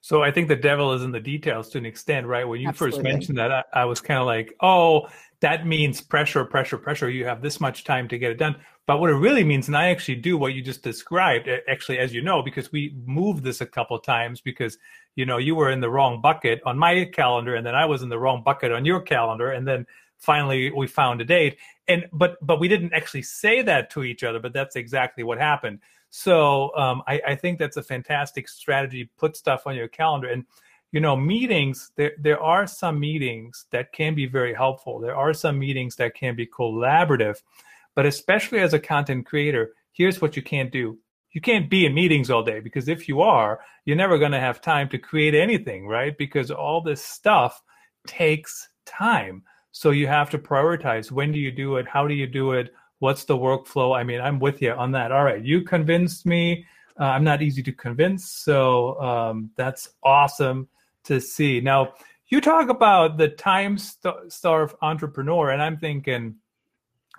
So 0.01 0.23
I 0.23 0.31
think 0.31 0.49
the 0.49 0.57
devil 0.57 0.93
is 0.93 1.03
in 1.03 1.13
the 1.13 1.21
details 1.21 1.71
to 1.71 1.79
an 1.79 1.87
extent, 1.87 2.27
right? 2.27 2.47
When 2.47 2.61
you 2.61 2.69
Absolutely. 2.69 2.99
first 2.99 3.05
mentioned 3.05 3.39
that, 3.39 3.51
I, 3.51 3.63
I 3.73 3.85
was 3.87 4.03
kind 4.03 4.21
of 4.21 4.27
like, 4.27 4.55
oh, 4.61 5.09
that 5.41 5.67
means 5.67 6.03
pressure, 6.03 6.45
pressure, 6.45 6.77
pressure. 6.77 7.09
You 7.09 7.25
have 7.25 7.41
this 7.41 7.59
much 7.59 7.85
time 7.85 8.07
to 8.09 8.19
get 8.19 8.31
it 8.31 8.39
done. 8.39 8.57
But 8.87 9.01
what 9.01 9.09
it 9.09 9.15
really 9.15 9.45
means, 9.45 9.69
and 9.69 9.77
I 9.77 9.89
actually 9.89 10.17
do 10.17 10.37
what 10.37 10.53
you 10.53 10.61
just 10.61 10.83
described, 10.83 11.49
actually, 11.69 11.99
as 12.01 12.13
you 12.13 12.21
know, 12.21 12.43
because 12.43 12.71
we 12.71 12.95
moved 13.07 13.45
this 13.45 13.63
a 13.63 13.67
couple 13.67 13.99
times 13.99 14.43
because, 14.43 14.77
you 15.17 15.25
know, 15.25 15.39
you 15.39 15.55
were 15.55 15.71
in 15.71 15.81
the 15.81 15.89
wrong 15.89 16.21
bucket 16.21 16.61
on 16.67 16.77
my 16.77 17.07
calendar 17.07 17.55
and 17.55 17.67
then 17.67 17.75
I 17.75 17.87
was 17.87 18.03
in 18.03 18.11
the 18.11 18.19
wrong 18.19 18.43
bucket 18.45 18.73
on 18.73 18.85
your 18.85 19.01
calendar. 19.01 19.53
And 19.53 19.67
then 19.67 19.87
finally 20.19 20.71
we 20.71 20.87
found 20.87 21.21
a 21.21 21.25
date. 21.25 21.59
And 21.89 22.07
but 22.13 22.37
but 22.41 22.61
we 22.61 22.69
didn't 22.69 22.93
actually 22.93 23.23
say 23.23 23.63
that 23.63 23.91
to 23.91 24.05
each 24.05 24.25
other 24.25 24.41
but 24.41 24.53
that's 24.53 24.77
exactly 24.77 25.25
what 25.25 25.39
happened. 25.39 25.81
So 26.11 26.75
um, 26.77 27.03
I, 27.09 27.21
I 27.29 27.35
think 27.35 27.59
that's 27.59 27.77
a 27.77 27.83
fantastic 27.83 28.49
strategy. 28.49 29.11
Put 29.19 29.37
stuff 29.37 29.67
on 29.67 29.75
your 29.75 29.89
calendar. 29.89 30.29
And 30.29 30.45
you 30.93 31.01
know 31.01 31.17
meetings 31.17 31.91
there 31.97 32.13
there 32.19 32.41
are 32.41 32.67
some 32.67 33.01
meetings 33.01 33.67
that 33.73 33.93
can 33.93 34.15
be 34.15 34.27
very 34.27 34.55
helpful. 34.55 35.01
There 35.01 35.17
are 35.17 35.35
some 35.35 35.59
meetings 35.59 35.97
that 35.97 36.15
can 36.15 36.37
be 36.37 36.47
collaborative. 36.47 37.43
But 37.95 38.07
especially 38.07 38.61
as 38.61 38.75
a 38.75 38.79
content 38.79 39.27
creator 39.27 39.73
here's 39.93 40.21
what 40.21 40.37
you 40.37 40.43
can't 40.43 40.73
do. 40.73 40.99
You 41.33 41.41
can't 41.41 41.71
be 41.71 41.87
in 41.87 41.95
meetings 41.95 42.31
all 42.31 42.43
day 42.45 42.61
because 42.61 42.89
if 42.89 43.09
you 43.09 43.21
are 43.21 43.61
you're 43.85 43.97
never 43.97 44.19
going 44.19 44.33
to 44.33 44.41
have 44.41 44.61
time 44.61 44.89
to 44.91 44.99
create 44.99 45.35
anything 45.35 45.87
right? 45.87 46.17
Because 46.17 46.51
all 46.51 46.81
this 46.81 47.03
stuff 47.03 47.61
takes 48.07 48.69
time 48.87 49.43
so 49.77 49.91
you 49.91 50.07
have 50.07 50.31
to 50.31 50.39
prioritize 50.39 51.11
when 51.11 51.33
do 51.33 51.41
you 51.41 51.51
do 51.51 51.79
it? 51.79 51.89
How 51.89 52.07
do 52.07 52.15
you 52.15 52.29
do 52.29 52.53
it? 52.53 52.73
What's 53.01 53.25
the 53.25 53.37
workflow? 53.37 53.99
I 53.99 54.05
mean, 54.05 54.21
I'm 54.21 54.39
with 54.39 54.63
you 54.63 54.71
on 54.71 54.93
that. 54.93 55.11
All 55.11 55.25
right, 55.25 55.45
you 55.45 55.63
convinced 55.63 56.25
me. 56.27 56.65
Uh, 56.99 57.07
I'm 57.07 57.25
not 57.25 57.43
easy 57.43 57.61
to 57.65 57.73
convince. 57.73 58.31
So 58.31 59.01
um, 59.01 59.51
that's 59.57 59.89
awesome 60.05 60.69
to 61.03 61.21
see. 61.21 61.61
Now, 61.61 61.95
you 62.29 62.41
talk 62.41 62.69
about 62.69 63.19
the 63.19 63.31
time 63.31 63.77
starved 63.77 64.77
entrepreneur, 64.81 65.51
and 65.51 65.61
I'm 65.61 65.77
thinking, 65.77 66.37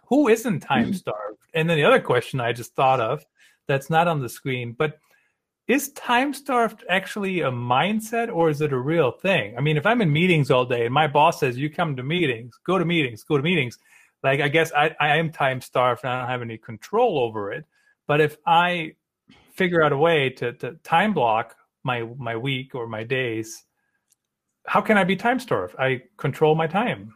who 0.08 0.30
isn't 0.30 0.62
time 0.62 0.94
starved? 0.94 1.39
And 1.54 1.70
then 1.70 1.76
the 1.78 1.84
other 1.84 2.00
question 2.00 2.39
I 2.39 2.54
just 2.54 2.74
thought 2.74 3.02
of 3.02 3.26
that's 3.68 3.89
not 3.89 4.08
on 4.08 4.22
the 4.22 4.30
screen, 4.30 4.72
but 4.72 4.98
is 5.67 5.91
time 5.93 6.34
starved 6.34 6.84
actually 6.89 7.41
a 7.41 7.51
mindset 7.51 8.34
or 8.34 8.49
is 8.49 8.62
it 8.62 8.71
a 8.71 8.78
real 8.78 9.12
thing? 9.12 9.58
I 9.58 9.62
mean, 9.62 9.78
if 9.78 9.86
I'm 9.86 10.01
in 10.01 10.13
meetings 10.13 10.51
all 10.51 10.65
day 10.65 10.86
and 10.86 10.93
my 10.93 11.08
boss 11.08 11.39
says, 11.39 11.58
you 11.58 11.69
come 11.69 11.95
to 11.95 12.04
meetings, 12.04 12.60
go 12.65 12.78
to 12.78 12.86
meetings, 12.86 13.23
go 13.23 13.38
to 13.38 13.43
meetings, 13.43 13.80
like 14.23 14.41
I 14.41 14.47
guess 14.47 14.71
I, 14.73 14.95
I 14.99 15.17
am 15.17 15.32
time 15.32 15.62
starved 15.62 16.04
and 16.04 16.13
I 16.13 16.19
don't 16.19 16.30
have 16.30 16.41
any 16.41 16.58
control 16.58 17.19
over 17.19 17.51
it. 17.51 17.65
But 18.08 18.21
if 18.21 18.38
I 18.45 18.93
figure 19.54 19.82
out 19.82 19.91
a 19.91 19.97
way 19.97 20.30
to, 20.32 20.54
to 20.54 20.73
time 20.84 21.13
block 21.13 21.56
my 21.84 22.04
my 22.17 22.36
week 22.36 22.75
or 22.75 22.88
my 22.88 23.04
days, 23.04 23.63
how 24.67 24.82
can 24.82 24.97
I 24.97 25.04
be 25.04 25.15
time 25.15 25.39
starved? 25.39 25.75
I 25.80 26.04
control 26.17 26.56
my 26.56 26.67
time. 26.67 27.13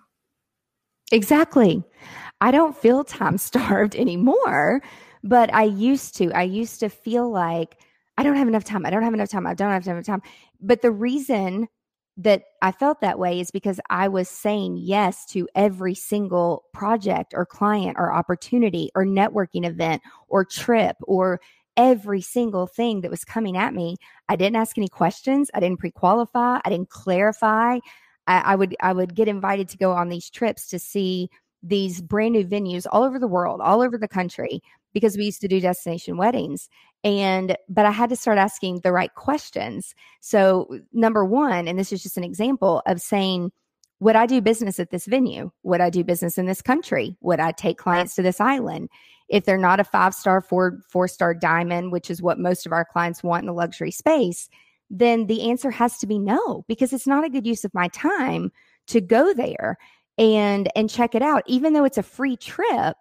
Exactly. 1.12 1.84
I 2.42 2.52
don't 2.52 2.78
feel 2.78 3.04
time 3.04 3.38
starved 3.50 3.96
anymore, 3.96 4.82
but 5.24 5.54
I 5.54 5.64
used 5.64 6.16
to. 6.18 6.32
I 6.34 6.44
used 6.44 6.80
to 6.80 6.90
feel 6.90 7.30
like 7.30 7.78
I 8.20 8.24
don't 8.24 8.36
have 8.36 8.50
enough 8.50 8.66
time. 8.66 8.86
I 8.86 8.90
don't 8.90 9.04
have 9.04 9.14
enough 9.14 9.30
time. 9.30 9.48
I 9.48 9.54
don't 9.54 9.72
have 9.72 9.88
enough 9.88 10.06
time. 10.06 10.22
But 10.60 10.82
the 10.82 10.92
reason 10.92 11.70
that 12.18 12.44
I 12.62 12.74
felt 12.74 13.00
that 13.00 13.18
way 13.18 13.40
is 13.40 13.50
because 13.50 13.80
I 13.90 14.10
was 14.10 14.28
saying 14.28 14.76
yes 14.82 15.26
to 15.28 15.48
every 15.56 15.96
single 15.96 16.66
project 16.74 17.34
or 17.34 17.46
client 17.46 17.96
or 17.98 18.14
opportunity 18.14 18.92
or 18.94 19.06
networking 19.06 19.66
event 19.66 20.02
or 20.28 20.44
trip 20.44 20.98
or 21.04 21.40
every 21.78 22.20
single 22.20 22.68
thing 22.68 23.00
that 23.02 23.10
was 23.10 23.24
coming 23.24 23.56
at 23.56 23.74
me. 23.74 23.96
I 24.28 24.36
didn't 24.36 24.58
ask 24.58 24.78
any 24.78 24.90
questions. 24.90 25.50
I 25.54 25.62
didn't 25.62 25.80
pre-qualify. 25.80 26.60
I 26.66 26.70
didn't 26.70 26.90
clarify. 26.90 27.80
I, 28.28 28.40
I 28.40 28.56
would 28.56 28.76
I 28.82 28.92
would 28.92 29.16
get 29.16 29.30
invited 29.30 29.70
to 29.70 29.78
go 29.78 29.94
on 29.94 30.10
these 30.10 30.30
trips 30.30 30.68
to 30.72 30.80
see 30.80 31.30
these 31.64 32.02
brand 32.02 32.34
new 32.34 32.46
venues 32.46 32.86
all 32.92 33.04
over 33.04 33.18
the 33.18 33.30
world, 33.30 33.62
all 33.62 33.82
over 33.82 33.98
the 33.98 34.10
country, 34.10 34.62
because 34.94 35.16
we 35.16 35.26
used 35.26 35.42
to 35.42 35.48
do 35.48 35.62
destination 35.62 36.18
weddings. 36.18 36.68
And, 37.04 37.56
but 37.70 37.86
I 37.86 37.92
had 37.92 38.10
to 38.10 38.16
start 38.16 38.38
asking 38.38 38.82
the 38.82 38.92
right 38.92 39.14
questions. 39.16 39.96
So, 40.20 40.80
number 40.92 41.24
one, 41.24 41.68
and 41.68 41.80
this 41.80 41.94
is 41.94 42.04
just 42.04 42.18
an 42.18 42.26
example 42.26 42.82
of 42.86 43.00
saying, 43.00 43.52
would 44.02 44.16
I 44.16 44.26
do 44.26 44.42
business 44.42 44.80
at 44.80 44.92
this 44.92 45.06
venue? 45.06 45.52
Would 45.64 45.82
I 45.82 45.90
do 45.90 46.04
business 46.04 46.38
in 46.38 46.46
this 46.46 46.62
country? 46.62 47.18
Would 47.22 47.40
I 47.40 47.52
take 47.52 47.78
clients 47.78 48.16
to 48.16 48.22
this 48.22 48.40
island? 48.40 48.90
If 49.30 49.46
they're 49.46 49.58
not 49.58 49.80
a 49.80 49.84
five 49.84 50.14
star, 50.14 50.42
four, 50.42 50.80
four 50.90 51.08
star 51.08 51.34
diamond, 51.34 51.92
which 51.92 52.10
is 52.10 52.22
what 52.22 52.40
most 52.40 52.66
of 52.66 52.72
our 52.72 52.86
clients 52.86 53.24
want 53.24 53.44
in 53.44 53.48
the 53.48 53.54
luxury 53.54 53.92
space, 53.92 54.50
then 54.90 55.28
the 55.28 55.50
answer 55.50 55.70
has 55.72 55.98
to 56.00 56.08
be 56.08 56.18
no, 56.18 56.66
because 56.68 56.94
it's 56.94 57.08
not 57.08 57.24
a 57.24 57.30
good 57.30 57.46
use 57.46 57.64
of 57.64 57.74
my 57.74 57.90
time 57.90 58.52
to 58.88 59.00
go 59.00 59.34
there 59.34 59.78
and 60.20 60.70
and 60.76 60.90
check 60.90 61.16
it 61.16 61.22
out 61.22 61.44
even 61.48 61.74
though 61.74 61.86
it's 61.86 61.98
a 61.98 62.04
free 62.04 62.36
trip 62.36 62.98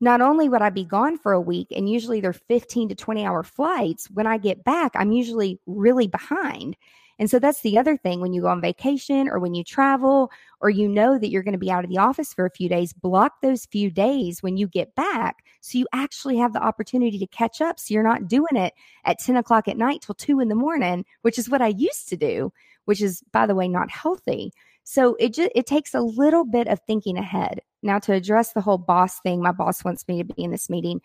not 0.00 0.20
only 0.20 0.48
would 0.48 0.62
I 0.62 0.70
be 0.70 0.84
gone 0.84 1.18
for 1.18 1.32
a 1.32 1.40
week, 1.40 1.68
and 1.74 1.88
usually 1.88 2.20
they're 2.20 2.32
15 2.32 2.90
to 2.90 2.94
20 2.94 3.24
hour 3.24 3.42
flights, 3.42 4.10
when 4.10 4.26
I 4.26 4.38
get 4.38 4.64
back, 4.64 4.92
I'm 4.94 5.12
usually 5.12 5.60
really 5.66 6.06
behind. 6.06 6.76
And 7.18 7.28
so 7.28 7.40
that's 7.40 7.62
the 7.62 7.76
other 7.76 7.96
thing 7.96 8.20
when 8.20 8.32
you 8.32 8.42
go 8.42 8.48
on 8.48 8.60
vacation 8.60 9.28
or 9.28 9.40
when 9.40 9.54
you 9.54 9.64
travel 9.64 10.30
or 10.60 10.70
you 10.70 10.88
know 10.88 11.18
that 11.18 11.30
you're 11.30 11.42
going 11.42 11.52
to 11.52 11.58
be 11.58 11.70
out 11.70 11.82
of 11.82 11.90
the 11.90 11.98
office 11.98 12.32
for 12.32 12.46
a 12.46 12.50
few 12.50 12.68
days, 12.68 12.92
block 12.92 13.40
those 13.42 13.66
few 13.66 13.90
days 13.90 14.40
when 14.40 14.56
you 14.56 14.68
get 14.68 14.94
back 14.94 15.44
so 15.60 15.78
you 15.78 15.86
actually 15.92 16.36
have 16.36 16.52
the 16.52 16.62
opportunity 16.62 17.18
to 17.18 17.26
catch 17.26 17.60
up. 17.60 17.80
So 17.80 17.92
you're 17.92 18.04
not 18.04 18.28
doing 18.28 18.54
it 18.54 18.74
at 19.04 19.18
10 19.18 19.36
o'clock 19.36 19.66
at 19.66 19.76
night 19.76 20.02
till 20.02 20.14
two 20.14 20.38
in 20.38 20.48
the 20.48 20.54
morning, 20.54 21.04
which 21.22 21.38
is 21.38 21.48
what 21.48 21.62
I 21.62 21.68
used 21.68 22.08
to 22.10 22.16
do, 22.16 22.52
which 22.84 23.02
is, 23.02 23.22
by 23.32 23.46
the 23.46 23.54
way, 23.54 23.66
not 23.66 23.90
healthy. 23.90 24.52
So 24.90 25.16
it 25.20 25.34
just 25.34 25.50
it 25.54 25.66
takes 25.66 25.92
a 25.92 26.00
little 26.00 26.46
bit 26.46 26.66
of 26.66 26.80
thinking 26.86 27.18
ahead. 27.18 27.60
Now 27.82 27.98
to 27.98 28.14
address 28.14 28.54
the 28.54 28.62
whole 28.62 28.78
boss 28.78 29.20
thing, 29.20 29.42
my 29.42 29.52
boss 29.52 29.84
wants 29.84 30.08
me 30.08 30.22
to 30.22 30.24
be 30.24 30.42
in 30.42 30.50
this 30.50 30.70
meeting. 30.70 31.02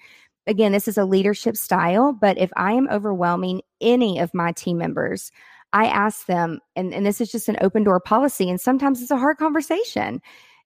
Again, 0.48 0.72
this 0.72 0.88
is 0.88 0.98
a 0.98 1.04
leadership 1.04 1.58
style, 1.58 2.13
but 2.13 2.38
if 2.38 2.50
I 2.56 2.72
am 2.72 2.88
overwhelming 2.89 3.62
any 3.82 4.19
of 4.19 4.34
my 4.34 4.54
team 4.54 4.78
members, 4.78 5.32
I 5.74 5.88
ask 5.88 6.28
them, 6.28 6.60
and, 6.78 6.93
and 6.93 7.06
this 7.06 7.19
is 7.19 7.30
just 7.30 7.50
an 7.50 7.58
open 7.60 7.84
door 7.84 8.00
policy, 8.00 8.50
and 8.50 8.60
sometimes 8.60 9.02
it's 9.02 9.12
a 9.12 9.17
hard 9.17 9.38
conversation. 9.38 10.22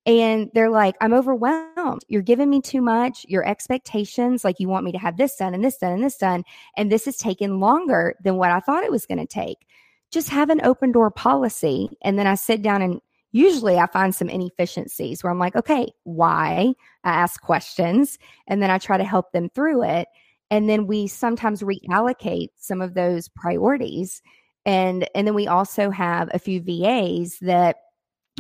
And 0.06 0.52
they're 0.54 0.70
like, 0.70 0.96
I'm 1.02 1.14
overwhelmed. 1.14 2.04
You're 2.08 2.22
giving 2.22 2.52
me 2.52 2.62
too 2.62 2.84
much. 2.84 3.26
Your 3.28 3.44
expectations, 3.48 4.44
like 4.44 4.60
you 4.60 4.70
want 4.70 4.86
me 4.86 4.92
to 4.92 5.00
have 5.00 5.18
this 5.18 5.36
done 5.36 5.56
and 5.56 5.66
this 5.66 5.78
done 5.80 5.94
and 5.94 6.04
this 6.04 6.18
done. 6.18 6.44
And 6.78 6.92
this 6.92 7.08
is 7.08 7.18
taking 7.18 7.60
longer 7.60 8.16
than 8.24 8.38
what 8.38 8.52
I 8.52 8.60
thought 8.60 8.84
it 8.84 8.92
was 8.92 9.08
going 9.08 9.18
to 9.18 9.26
take. 9.26 9.58
Just 10.12 10.30
have 10.30 10.50
an 10.50 10.62
open 10.64 10.92
door 10.94 11.12
policy. 11.12 11.90
And 12.04 12.18
then 12.18 12.26
I 12.26 12.36
sit 12.36 12.62
down 12.62 12.82
and 12.82 13.02
usually 13.32 13.78
I 13.78 13.88
find 13.88 14.13
some 14.13 14.30
inefficiencies 14.30 15.24
where 15.24 15.32
I'm 15.32 15.40
like, 15.40 15.56
okay, 15.56 15.92
why? 16.04 16.74
I 17.04 17.10
ask 17.10 17.42
questions 17.42 18.18
and 18.48 18.62
then 18.62 18.70
I 18.70 18.78
try 18.78 18.98
to 18.98 19.04
help 19.04 19.32
them 19.32 19.50
through 19.50 19.84
it. 19.84 20.08
And 20.50 20.70
then 20.70 20.88
we 20.88 21.08
sometimes 21.08 21.62
reallocate 21.62 22.50
some 22.58 22.82
of 22.82 22.94
those 22.94 23.28
priorities. 23.28 24.22
And, 24.66 25.08
and 25.13 25.28
then 25.28 25.34
we 25.36 25.48
also 25.48 25.90
have 25.90 26.30
a 26.34 26.40
few 26.40 26.62
VAs 26.62 27.38
that 27.42 27.78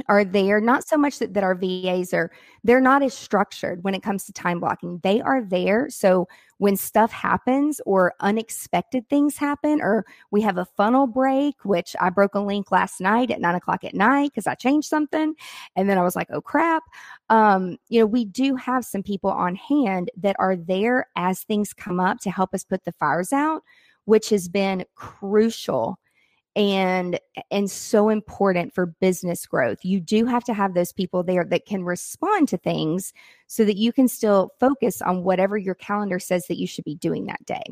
are 0.07 0.23
there 0.23 0.61
not 0.61 0.87
so 0.87 0.97
much 0.97 1.19
that, 1.19 1.33
that 1.33 1.43
our 1.43 1.55
VAs 1.55 2.13
are 2.13 2.31
they're 2.63 2.81
not 2.81 3.01
as 3.01 3.13
structured 3.13 3.83
when 3.83 3.95
it 3.95 4.03
comes 4.03 4.25
to 4.25 4.33
time 4.33 4.59
blocking. 4.59 4.99
They 5.03 5.21
are 5.21 5.41
there 5.43 5.89
so 5.89 6.27
when 6.59 6.75
stuff 6.75 7.11
happens 7.11 7.79
or 7.85 8.13
unexpected 8.19 9.07
things 9.09 9.37
happen 9.37 9.79
or 9.81 10.05
we 10.31 10.41
have 10.41 10.57
a 10.57 10.65
funnel 10.65 11.05
break 11.07 11.55
which 11.63 11.95
i 11.99 12.09
broke 12.09 12.35
a 12.35 12.39
link 12.39 12.71
last 12.71 12.99
night 12.99 13.29
at 13.29 13.39
nine 13.39 13.53
o'clock 13.53 13.83
at 13.83 13.93
night 13.93 14.31
because 14.31 14.47
i 14.47 14.55
changed 14.55 14.87
something 14.87 15.35
and 15.75 15.89
then 15.89 15.97
i 15.97 16.03
was 16.03 16.15
like 16.15 16.27
oh 16.31 16.41
crap. 16.41 16.83
Um, 17.29 17.77
you 17.89 17.99
know 17.99 18.05
we 18.05 18.25
do 18.25 18.55
have 18.55 18.85
some 18.85 19.03
people 19.03 19.29
on 19.29 19.55
hand 19.55 20.09
that 20.17 20.35
are 20.39 20.55
there 20.55 21.07
as 21.15 21.41
things 21.43 21.73
come 21.73 21.99
up 21.99 22.19
to 22.21 22.31
help 22.31 22.53
us 22.53 22.63
put 22.63 22.83
the 22.85 22.91
fires 22.93 23.33
out 23.33 23.63
which 24.05 24.29
has 24.29 24.47
been 24.47 24.85
crucial 24.95 25.99
and 26.57 27.19
and 27.51 27.69
so 27.69 28.09
important 28.09 28.73
for 28.73 28.87
business 28.87 29.45
growth. 29.45 29.85
You 29.85 30.01
do 30.01 30.25
have 30.25 30.43
to 30.45 30.53
have 30.53 30.73
those 30.73 30.91
people 30.91 31.23
there 31.23 31.45
that 31.45 31.67
can 31.67 31.83
respond 31.83 32.49
to 32.49 32.57
things 32.57 33.13
so 33.45 33.63
that 33.63 33.77
you 33.77 33.93
can 33.93 34.07
still 34.07 34.49
focus 34.59 35.01
on 35.01 35.23
whatever 35.23 35.55
your 35.55 35.75
calendar 35.75 36.19
says 36.19 36.47
that 36.47 36.57
you 36.57 36.65
should 36.65 36.83
be 36.83 36.95
doing 36.95 37.27
that 37.27 37.45
day. 37.45 37.63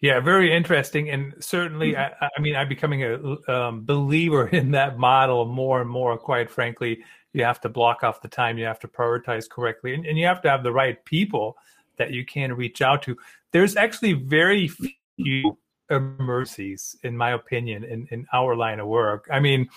Yeah, 0.00 0.18
very 0.18 0.52
interesting, 0.52 1.10
and 1.10 1.32
certainly, 1.38 1.92
mm-hmm. 1.92 2.24
I, 2.24 2.28
I, 2.36 2.40
mean, 2.40 2.56
I'm 2.56 2.68
becoming 2.68 3.04
a 3.04 3.36
um, 3.48 3.84
believer 3.84 4.48
in 4.48 4.72
that 4.72 4.98
model 4.98 5.46
more 5.46 5.80
and 5.80 5.88
more. 5.88 6.18
Quite 6.18 6.50
frankly, 6.50 7.04
you 7.32 7.44
have 7.44 7.60
to 7.60 7.68
block 7.68 8.02
off 8.02 8.20
the 8.20 8.26
time, 8.26 8.58
you 8.58 8.64
have 8.64 8.80
to 8.80 8.88
prioritize 8.88 9.48
correctly, 9.48 9.94
and, 9.94 10.04
and 10.04 10.18
you 10.18 10.26
have 10.26 10.42
to 10.42 10.50
have 10.50 10.64
the 10.64 10.72
right 10.72 11.02
people 11.04 11.56
that 11.98 12.10
you 12.10 12.24
can 12.24 12.52
reach 12.52 12.82
out 12.82 13.04
to. 13.04 13.16
There's 13.52 13.76
actually 13.76 14.14
very 14.14 14.66
few 15.16 15.56
emergencies, 15.92 16.96
in 17.02 17.16
my 17.16 17.32
opinion, 17.32 17.84
in, 17.84 18.06
in 18.10 18.26
our 18.32 18.56
line 18.56 18.80
of 18.80 18.88
work. 18.88 19.28
I 19.30 19.40
mean, 19.40 19.68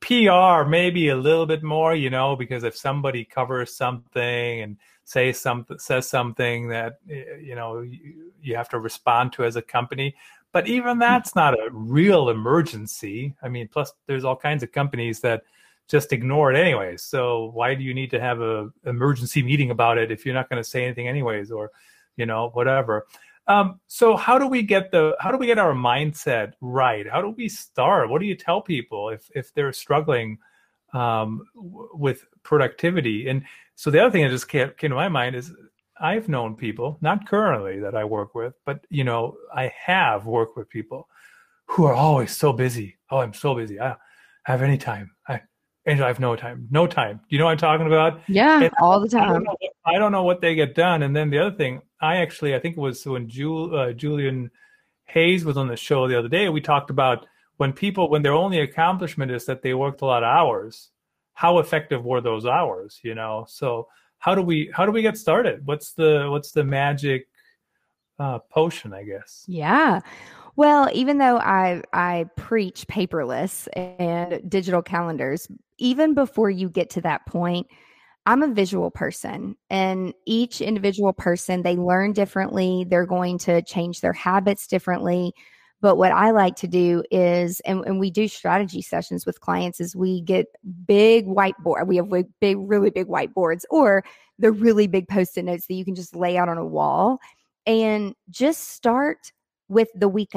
PR 0.00 0.68
maybe 0.68 1.08
a 1.08 1.16
little 1.16 1.46
bit 1.46 1.62
more, 1.62 1.94
you 1.94 2.10
know, 2.10 2.34
because 2.36 2.64
if 2.64 2.76
somebody 2.76 3.24
covers 3.24 3.74
something 3.74 4.60
and 4.60 4.76
say 5.04 5.32
something 5.32 5.78
says 5.78 6.08
something 6.08 6.68
that 6.68 6.98
you 7.06 7.54
know 7.54 7.80
you, 7.80 8.32
you 8.40 8.56
have 8.56 8.68
to 8.68 8.78
respond 8.78 9.32
to 9.32 9.44
as 9.44 9.56
a 9.56 9.62
company, 9.62 10.14
but 10.52 10.66
even 10.66 10.94
hmm. 10.94 11.00
that's 11.00 11.34
not 11.34 11.54
a 11.54 11.68
real 11.70 12.28
emergency. 12.30 13.34
I 13.42 13.48
mean, 13.48 13.68
plus 13.68 13.92
there's 14.06 14.24
all 14.24 14.36
kinds 14.36 14.62
of 14.62 14.72
companies 14.72 15.20
that 15.20 15.42
just 15.88 16.12
ignore 16.12 16.52
it 16.52 16.58
anyways. 16.58 17.02
So 17.02 17.50
why 17.54 17.74
do 17.74 17.82
you 17.82 17.94
need 17.94 18.10
to 18.10 18.20
have 18.20 18.40
a 18.40 18.70
emergency 18.84 19.42
meeting 19.42 19.70
about 19.70 19.98
it 19.98 20.10
if 20.10 20.24
you're 20.24 20.34
not 20.34 20.48
going 20.48 20.62
to 20.62 20.68
say 20.68 20.84
anything 20.84 21.08
anyways, 21.08 21.50
or 21.52 21.70
you 22.16 22.26
know 22.26 22.50
whatever? 22.54 23.06
Um, 23.48 23.80
so 23.86 24.16
how 24.16 24.38
do 24.38 24.46
we 24.46 24.62
get 24.62 24.90
the 24.92 25.16
how 25.18 25.32
do 25.32 25.38
we 25.38 25.46
get 25.46 25.58
our 25.58 25.74
mindset 25.74 26.52
right? 26.60 27.08
How 27.08 27.20
do 27.20 27.30
we 27.30 27.48
start? 27.48 28.08
What 28.08 28.20
do 28.20 28.26
you 28.26 28.36
tell 28.36 28.60
people 28.60 29.08
if 29.08 29.28
if 29.34 29.52
they're 29.54 29.72
struggling 29.72 30.38
um, 30.94 31.44
w- 31.54 31.88
with 31.94 32.24
productivity? 32.44 33.28
And 33.28 33.44
so 33.74 33.90
the 33.90 34.00
other 34.00 34.10
thing 34.10 34.22
that 34.22 34.30
just 34.30 34.48
came, 34.48 34.70
came 34.76 34.90
to 34.90 34.96
my 34.96 35.08
mind 35.08 35.34
is 35.34 35.52
I've 36.00 36.28
known 36.28 36.56
people, 36.56 36.98
not 37.00 37.28
currently 37.28 37.80
that 37.80 37.94
I 37.94 38.04
work 38.04 38.34
with, 38.34 38.54
but 38.64 38.86
you 38.90 39.02
know 39.02 39.36
I 39.54 39.72
have 39.76 40.24
worked 40.26 40.56
with 40.56 40.68
people 40.68 41.08
who 41.66 41.84
are 41.86 41.94
always 41.94 42.36
so 42.36 42.52
busy. 42.52 42.96
Oh, 43.10 43.18
I'm 43.18 43.34
so 43.34 43.54
busy. 43.54 43.80
I 43.80 43.88
don't 43.88 43.98
have 44.44 44.62
any 44.62 44.78
time. 44.78 45.10
I 45.26 45.40
Angel, 45.86 46.04
I 46.04 46.08
have 46.08 46.20
no 46.20 46.36
time. 46.36 46.68
No 46.70 46.86
time. 46.86 47.16
Do 47.16 47.24
you 47.30 47.38
know 47.38 47.46
what 47.46 47.52
I'm 47.52 47.58
talking 47.58 47.86
about? 47.88 48.20
Yeah, 48.28 48.62
and 48.62 48.72
all 48.80 49.00
the 49.00 49.08
time. 49.08 49.30
I 49.30 49.32
don't, 49.32 49.44
know, 49.44 49.56
I 49.84 49.98
don't, 49.98 50.12
know, 50.12 50.22
what 50.22 50.40
they 50.40 50.54
get 50.54 50.74
done. 50.74 51.02
And 51.02 51.14
then 51.14 51.30
the 51.30 51.38
other 51.38 51.56
thing, 51.56 51.82
I 52.00 52.16
actually, 52.16 52.54
I 52.54 52.60
think 52.60 52.76
it 52.76 52.80
was 52.80 53.04
when 53.04 53.28
Jul, 53.28 53.74
uh, 53.74 53.92
Julian 53.92 54.50
Hayes 55.04 55.44
was 55.44 55.56
on 55.56 55.68
the 55.68 55.76
show 55.76 56.06
the 56.08 56.18
other 56.18 56.28
day. 56.28 56.48
We 56.48 56.60
talked 56.60 56.90
about 56.90 57.26
when 57.56 57.72
people, 57.72 58.08
when 58.10 58.22
their 58.22 58.32
only 58.32 58.60
accomplishment 58.60 59.30
is 59.30 59.46
that 59.46 59.62
they 59.62 59.74
worked 59.74 60.00
a 60.00 60.06
lot 60.06 60.22
of 60.22 60.28
hours. 60.28 60.90
How 61.34 61.58
effective 61.58 62.04
were 62.04 62.20
those 62.20 62.46
hours? 62.46 63.00
You 63.02 63.14
know. 63.14 63.46
So 63.48 63.88
how 64.18 64.36
do 64.36 64.42
we 64.42 64.70
how 64.72 64.86
do 64.86 64.92
we 64.92 65.02
get 65.02 65.16
started? 65.16 65.66
What's 65.66 65.94
the 65.94 66.28
what's 66.30 66.52
the 66.52 66.62
magic 66.62 67.26
uh, 68.18 68.38
potion? 68.38 68.92
I 68.92 69.02
guess. 69.02 69.44
Yeah. 69.48 70.00
Well, 70.54 70.88
even 70.92 71.18
though 71.18 71.38
I 71.38 71.82
I 71.92 72.26
preach 72.36 72.86
paperless 72.86 73.66
and 73.74 74.48
digital 74.48 74.82
calendars, 74.82 75.48
even 75.78 76.14
before 76.14 76.50
you 76.50 76.68
get 76.68 76.90
to 76.90 77.00
that 77.00 77.26
point, 77.26 77.66
I'm 78.24 78.42
a 78.42 78.52
visual 78.52 78.90
person 78.90 79.56
and 79.68 80.14
each 80.26 80.60
individual 80.60 81.12
person 81.12 81.62
they 81.62 81.76
learn 81.76 82.12
differently, 82.12 82.86
they're 82.88 83.06
going 83.06 83.38
to 83.38 83.62
change 83.62 84.00
their 84.00 84.12
habits 84.12 84.66
differently. 84.66 85.34
But 85.80 85.96
what 85.96 86.12
I 86.12 86.30
like 86.30 86.54
to 86.56 86.68
do 86.68 87.02
is, 87.10 87.58
and, 87.60 87.84
and 87.84 87.98
we 87.98 88.08
do 88.08 88.28
strategy 88.28 88.82
sessions 88.82 89.26
with 89.26 89.40
clients, 89.40 89.80
is 89.80 89.96
we 89.96 90.20
get 90.20 90.46
big 90.86 91.26
whiteboard. 91.26 91.88
We 91.88 91.96
have 91.96 92.08
big, 92.40 92.56
really 92.60 92.90
big 92.90 93.08
whiteboards, 93.08 93.64
or 93.68 94.04
the 94.38 94.52
really 94.52 94.86
big 94.86 95.08
post-it 95.08 95.44
notes 95.44 95.66
that 95.66 95.74
you 95.74 95.84
can 95.84 95.96
just 95.96 96.14
lay 96.14 96.36
out 96.36 96.48
on 96.48 96.56
a 96.56 96.64
wall, 96.64 97.18
and 97.66 98.14
just 98.30 98.68
start 98.68 99.32
with 99.68 99.88
the 99.96 100.08
week 100.08 100.34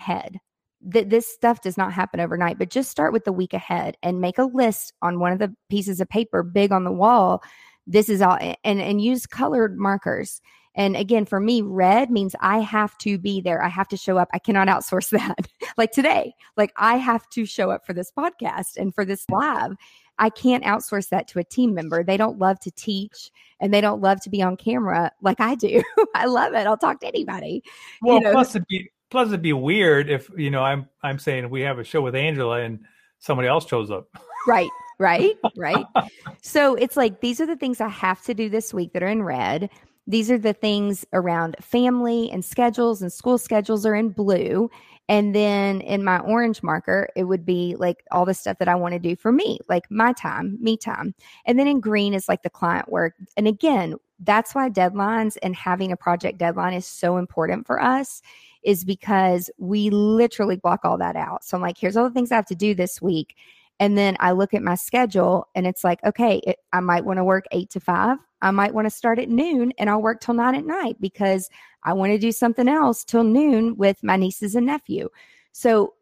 ahead. 0.00 0.38
That 0.80 1.10
this 1.10 1.26
stuff 1.26 1.60
does 1.60 1.76
not 1.76 1.92
happen 1.92 2.20
overnight, 2.20 2.58
but 2.58 2.70
just 2.70 2.90
start 2.90 3.12
with 3.12 3.24
the 3.24 3.32
week 3.32 3.52
ahead 3.52 3.96
and 4.02 4.20
make 4.20 4.38
a 4.38 4.44
list 4.44 4.92
on 5.02 5.18
one 5.18 5.32
of 5.32 5.38
the 5.38 5.54
pieces 5.70 6.00
of 6.00 6.08
paper 6.08 6.42
big 6.42 6.70
on 6.72 6.84
the 6.84 6.92
wall. 6.92 7.42
This 7.86 8.08
is 8.08 8.22
all 8.22 8.38
and 8.40 8.80
and 8.80 9.02
use 9.02 9.26
colored 9.26 9.78
markers 9.78 10.40
And 10.78 10.96
again, 10.96 11.24
for 11.24 11.40
me, 11.40 11.60
red 11.60 12.08
means 12.08 12.36
I 12.40 12.60
have 12.60 12.96
to 12.98 13.18
be 13.18 13.40
there. 13.40 13.62
I 13.62 13.68
have 13.68 13.88
to 13.88 13.96
show 13.96 14.16
up. 14.16 14.28
I 14.32 14.38
cannot 14.38 14.68
outsource 14.68 15.10
that. 15.18 15.48
like 15.76 15.90
today, 15.90 16.32
like 16.56 16.72
I 16.76 16.96
have 16.96 17.28
to 17.30 17.44
show 17.44 17.70
up 17.70 17.84
for 17.84 17.92
this 17.92 18.12
podcast 18.16 18.76
and 18.76 18.94
for 18.94 19.04
this 19.04 19.24
live. 19.28 19.72
I 20.20 20.30
can't 20.30 20.64
outsource 20.64 21.08
that 21.10 21.28
to 21.28 21.38
a 21.38 21.44
team 21.44 21.74
member. 21.74 22.02
They 22.02 22.16
don't 22.16 22.38
love 22.38 22.58
to 22.60 22.70
teach 22.70 23.30
and 23.60 23.74
they 23.74 23.80
don't 23.80 24.00
love 24.00 24.20
to 24.22 24.30
be 24.30 24.42
on 24.42 24.56
camera 24.56 25.12
like 25.20 25.40
I 25.40 25.54
do. 25.54 25.82
I 26.14 26.26
love 26.26 26.54
it. 26.54 26.66
I'll 26.66 26.76
talk 26.76 27.00
to 27.00 27.08
anybody. 27.08 27.62
Well, 28.02 28.16
you 28.16 28.20
know? 28.20 28.32
plus 28.32 28.54
it'd 28.54 28.66
be 28.68 28.90
plus 29.10 29.28
it'd 29.28 29.42
be 29.42 29.52
weird 29.52 30.10
if 30.10 30.30
you 30.36 30.50
know 30.50 30.62
I'm 30.62 30.88
I'm 31.02 31.18
saying 31.18 31.50
we 31.50 31.62
have 31.62 31.78
a 31.78 31.84
show 31.84 32.02
with 32.02 32.14
Angela 32.14 32.60
and 32.60 32.80
somebody 33.18 33.48
else 33.48 33.66
shows 33.66 33.90
up. 33.90 34.08
Right. 34.46 34.70
Right. 34.98 35.36
Right. 35.56 35.84
so 36.42 36.74
it's 36.74 36.96
like 36.96 37.20
these 37.20 37.40
are 37.40 37.46
the 37.46 37.56
things 37.56 37.80
I 37.80 37.88
have 37.88 38.22
to 38.24 38.34
do 38.34 38.48
this 38.48 38.74
week 38.74 38.92
that 38.92 39.02
are 39.02 39.08
in 39.08 39.22
red. 39.22 39.70
These 40.06 40.30
are 40.30 40.38
the 40.38 40.54
things 40.54 41.06
around 41.12 41.56
family 41.60 42.30
and 42.30 42.44
schedules 42.44 43.02
and 43.02 43.12
school 43.12 43.38
schedules 43.38 43.84
are 43.84 43.94
in 43.94 44.08
blue. 44.08 44.70
And 45.08 45.34
then 45.34 45.80
in 45.80 46.04
my 46.04 46.18
orange 46.20 46.62
marker, 46.62 47.08
it 47.16 47.24
would 47.24 47.46
be 47.46 47.76
like 47.78 48.04
all 48.10 48.26
the 48.26 48.34
stuff 48.34 48.58
that 48.58 48.68
I 48.68 48.74
want 48.74 48.92
to 48.92 48.98
do 48.98 49.16
for 49.16 49.32
me, 49.32 49.58
like 49.68 49.90
my 49.90 50.12
time, 50.12 50.58
me 50.60 50.76
time. 50.76 51.14
And 51.46 51.58
then 51.58 51.66
in 51.66 51.80
green 51.80 52.12
is 52.12 52.28
like 52.28 52.42
the 52.42 52.50
client 52.50 52.90
work. 52.90 53.14
And 53.36 53.48
again, 53.48 53.94
that's 54.20 54.54
why 54.54 54.68
deadlines 54.68 55.38
and 55.42 55.56
having 55.56 55.92
a 55.92 55.96
project 55.96 56.38
deadline 56.38 56.74
is 56.74 56.86
so 56.86 57.16
important 57.16 57.66
for 57.66 57.80
us 57.80 58.20
is 58.62 58.84
because 58.84 59.48
we 59.58 59.88
literally 59.90 60.56
block 60.56 60.80
all 60.84 60.98
that 60.98 61.16
out. 61.16 61.44
So 61.44 61.56
I'm 61.56 61.62
like, 61.62 61.78
here's 61.78 61.96
all 61.96 62.04
the 62.04 62.14
things 62.14 62.30
I 62.30 62.36
have 62.36 62.46
to 62.46 62.54
do 62.54 62.74
this 62.74 63.00
week. 63.00 63.36
And 63.80 63.96
then 63.96 64.16
I 64.20 64.32
look 64.32 64.52
at 64.54 64.62
my 64.62 64.74
schedule 64.74 65.48
and 65.54 65.66
it's 65.66 65.84
like, 65.84 66.02
okay, 66.04 66.40
it, 66.44 66.58
I 66.72 66.80
might 66.80 67.04
want 67.04 67.18
to 67.18 67.24
work 67.24 67.44
eight 67.52 67.70
to 67.70 67.80
five. 67.80 68.18
I 68.42 68.50
might 68.50 68.74
want 68.74 68.86
to 68.86 68.90
start 68.90 69.18
at 69.18 69.28
noon 69.28 69.72
and 69.78 69.90
I'll 69.90 70.02
work 70.02 70.20
till 70.20 70.34
nine 70.34 70.54
at 70.54 70.64
night 70.64 70.96
because 71.00 71.48
I 71.82 71.92
want 71.92 72.12
to 72.12 72.18
do 72.18 72.32
something 72.32 72.68
else 72.68 73.04
till 73.04 73.24
noon 73.24 73.76
with 73.76 74.02
my 74.02 74.16
nieces 74.16 74.54
and 74.54 74.66
nephew. 74.66 75.08
So 75.52 75.94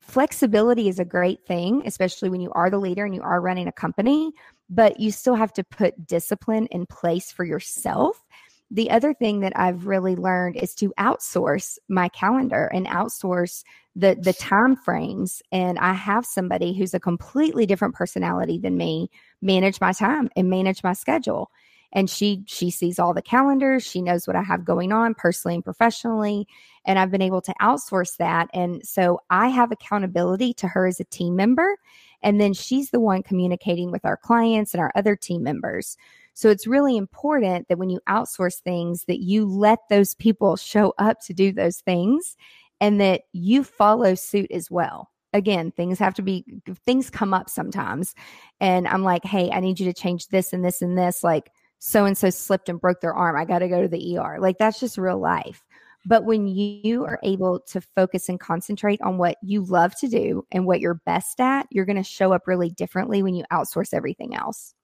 flexibility 0.00 0.88
is 0.88 0.98
a 0.98 1.04
great 1.04 1.44
thing, 1.46 1.82
especially 1.86 2.28
when 2.28 2.40
you 2.40 2.50
are 2.52 2.70
the 2.70 2.78
leader 2.78 3.04
and 3.04 3.14
you 3.14 3.22
are 3.22 3.40
running 3.40 3.68
a 3.68 3.72
company, 3.72 4.32
but 4.68 4.98
you 4.98 5.10
still 5.10 5.34
have 5.34 5.52
to 5.54 5.64
put 5.64 6.06
discipline 6.06 6.66
in 6.66 6.86
place 6.86 7.30
for 7.30 7.44
yourself 7.44 8.24
the 8.72 8.90
other 8.90 9.12
thing 9.12 9.40
that 9.40 9.52
I've 9.54 9.86
really 9.86 10.16
learned 10.16 10.56
is 10.56 10.74
to 10.76 10.94
outsource 10.98 11.76
my 11.88 12.08
calendar 12.08 12.70
and 12.72 12.86
outsource 12.86 13.64
the 13.94 14.16
the 14.18 14.32
time 14.32 14.74
frames 14.76 15.42
and 15.52 15.78
I 15.78 15.92
have 15.92 16.24
somebody 16.24 16.72
who's 16.72 16.94
a 16.94 17.00
completely 17.00 17.66
different 17.66 17.94
personality 17.94 18.56
than 18.56 18.78
me 18.78 19.10
manage 19.42 19.78
my 19.78 19.92
time 19.92 20.30
and 20.34 20.48
manage 20.48 20.82
my 20.82 20.94
schedule 20.94 21.50
and 21.92 22.08
she 22.08 22.42
she 22.46 22.70
sees 22.70 22.98
all 22.98 23.12
the 23.14 23.22
calendars. 23.22 23.84
She 23.84 24.00
knows 24.00 24.26
what 24.26 24.36
I 24.36 24.42
have 24.42 24.64
going 24.64 24.92
on 24.92 25.14
personally 25.14 25.56
and 25.56 25.64
professionally. 25.64 26.46
And 26.84 26.98
I've 26.98 27.10
been 27.10 27.22
able 27.22 27.42
to 27.42 27.54
outsource 27.60 28.16
that. 28.16 28.48
And 28.52 28.84
so 28.86 29.20
I 29.30 29.48
have 29.48 29.70
accountability 29.70 30.54
to 30.54 30.68
her 30.68 30.86
as 30.86 31.00
a 31.00 31.04
team 31.04 31.36
member. 31.36 31.76
And 32.22 32.40
then 32.40 32.54
she's 32.54 32.90
the 32.90 33.00
one 33.00 33.22
communicating 33.22 33.90
with 33.90 34.04
our 34.04 34.16
clients 34.16 34.74
and 34.74 34.80
our 34.80 34.92
other 34.94 35.16
team 35.16 35.42
members. 35.42 35.96
So 36.34 36.48
it's 36.48 36.66
really 36.66 36.96
important 36.96 37.68
that 37.68 37.78
when 37.78 37.90
you 37.90 38.00
outsource 38.08 38.60
things 38.60 39.04
that 39.04 39.20
you 39.20 39.44
let 39.44 39.80
those 39.90 40.14
people 40.14 40.56
show 40.56 40.94
up 40.98 41.20
to 41.26 41.34
do 41.34 41.52
those 41.52 41.80
things 41.80 42.36
and 42.80 43.00
that 43.00 43.22
you 43.32 43.64
follow 43.64 44.14
suit 44.14 44.50
as 44.50 44.70
well. 44.70 45.10
Again, 45.34 45.72
things 45.72 45.98
have 45.98 46.14
to 46.14 46.22
be 46.22 46.44
things 46.84 47.10
come 47.10 47.32
up 47.32 47.48
sometimes. 47.48 48.14
And 48.60 48.86
I'm 48.88 49.02
like, 49.02 49.24
"Hey, 49.24 49.50
I 49.50 49.60
need 49.60 49.80
you 49.80 49.86
to 49.86 49.98
change 49.98 50.28
this 50.28 50.52
and 50.52 50.64
this 50.64 50.82
and 50.82 50.96
this. 50.96 51.22
Like 51.22 51.50
so 51.84 52.04
and 52.04 52.16
so 52.16 52.30
slipped 52.30 52.68
and 52.68 52.80
broke 52.80 53.00
their 53.00 53.14
arm. 53.14 53.36
I 53.36 53.44
got 53.44 53.58
to 53.58 53.68
go 53.68 53.82
to 53.82 53.88
the 53.88 54.18
ER." 54.18 54.38
Like 54.40 54.58
that's 54.58 54.78
just 54.78 54.98
real 54.98 55.18
life. 55.18 55.62
But 56.04 56.24
when 56.24 56.46
you 56.46 57.04
are 57.04 57.18
able 57.22 57.60
to 57.60 57.80
focus 57.94 58.28
and 58.28 58.38
concentrate 58.38 59.00
on 59.02 59.18
what 59.18 59.36
you 59.42 59.64
love 59.64 59.94
to 60.00 60.08
do 60.08 60.44
and 60.50 60.66
what 60.66 60.80
you're 60.80 61.00
best 61.06 61.40
at, 61.40 61.66
you're 61.70 61.84
going 61.84 61.96
to 61.96 62.02
show 62.02 62.32
up 62.32 62.46
really 62.46 62.70
differently 62.70 63.22
when 63.22 63.34
you 63.34 63.44
outsource 63.52 63.94
everything 63.94 64.34
else. 64.34 64.74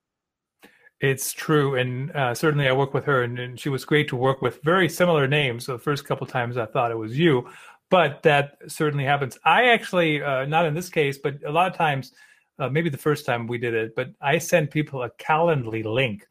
It's 1.01 1.33
true, 1.33 1.77
and 1.77 2.11
uh, 2.13 2.35
certainly 2.35 2.69
I 2.69 2.73
work 2.73 2.93
with 2.93 3.05
her, 3.05 3.23
and, 3.23 3.39
and, 3.39 3.61
she 3.61 3.69
was 3.69 3.85
great 3.85 4.09
to 4.09 4.17
work 4.17 4.43
with. 4.43 4.61
Very 4.65 4.89
similar 4.89 5.29
names. 5.29 5.67
So 5.67 5.75
the 5.75 5.79
first 5.79 6.05
couple 6.05 6.27
times 6.27 6.57
I 6.57 6.67
thought 6.67 6.91
it 6.91 6.99
was 6.99 7.17
you, 7.17 7.49
but 7.89 8.23
that 8.25 8.59
certainly 8.67 9.05
happens. 9.05 9.39
I 9.45 9.69
actually, 9.69 10.23
uh, 10.23 10.47
not 10.47 10.67
in 10.67 10.75
this 10.75 10.89
case, 10.89 11.17
but 11.17 11.37
a 11.47 11.53
lot 11.53 11.71
of 11.71 11.77
times, 11.77 12.13
uh, 12.59 12.69
maybe 12.69 12.91
the 12.91 12.99
first 12.99 13.25
time 13.27 13.47
we 13.47 13.59
did 13.59 13.75
it, 13.75 13.95
but 13.95 14.09
I 14.21 14.39
send 14.39 14.73
people 14.73 15.05
a 15.05 15.11
Calendly 15.11 15.85
link 15.85 16.27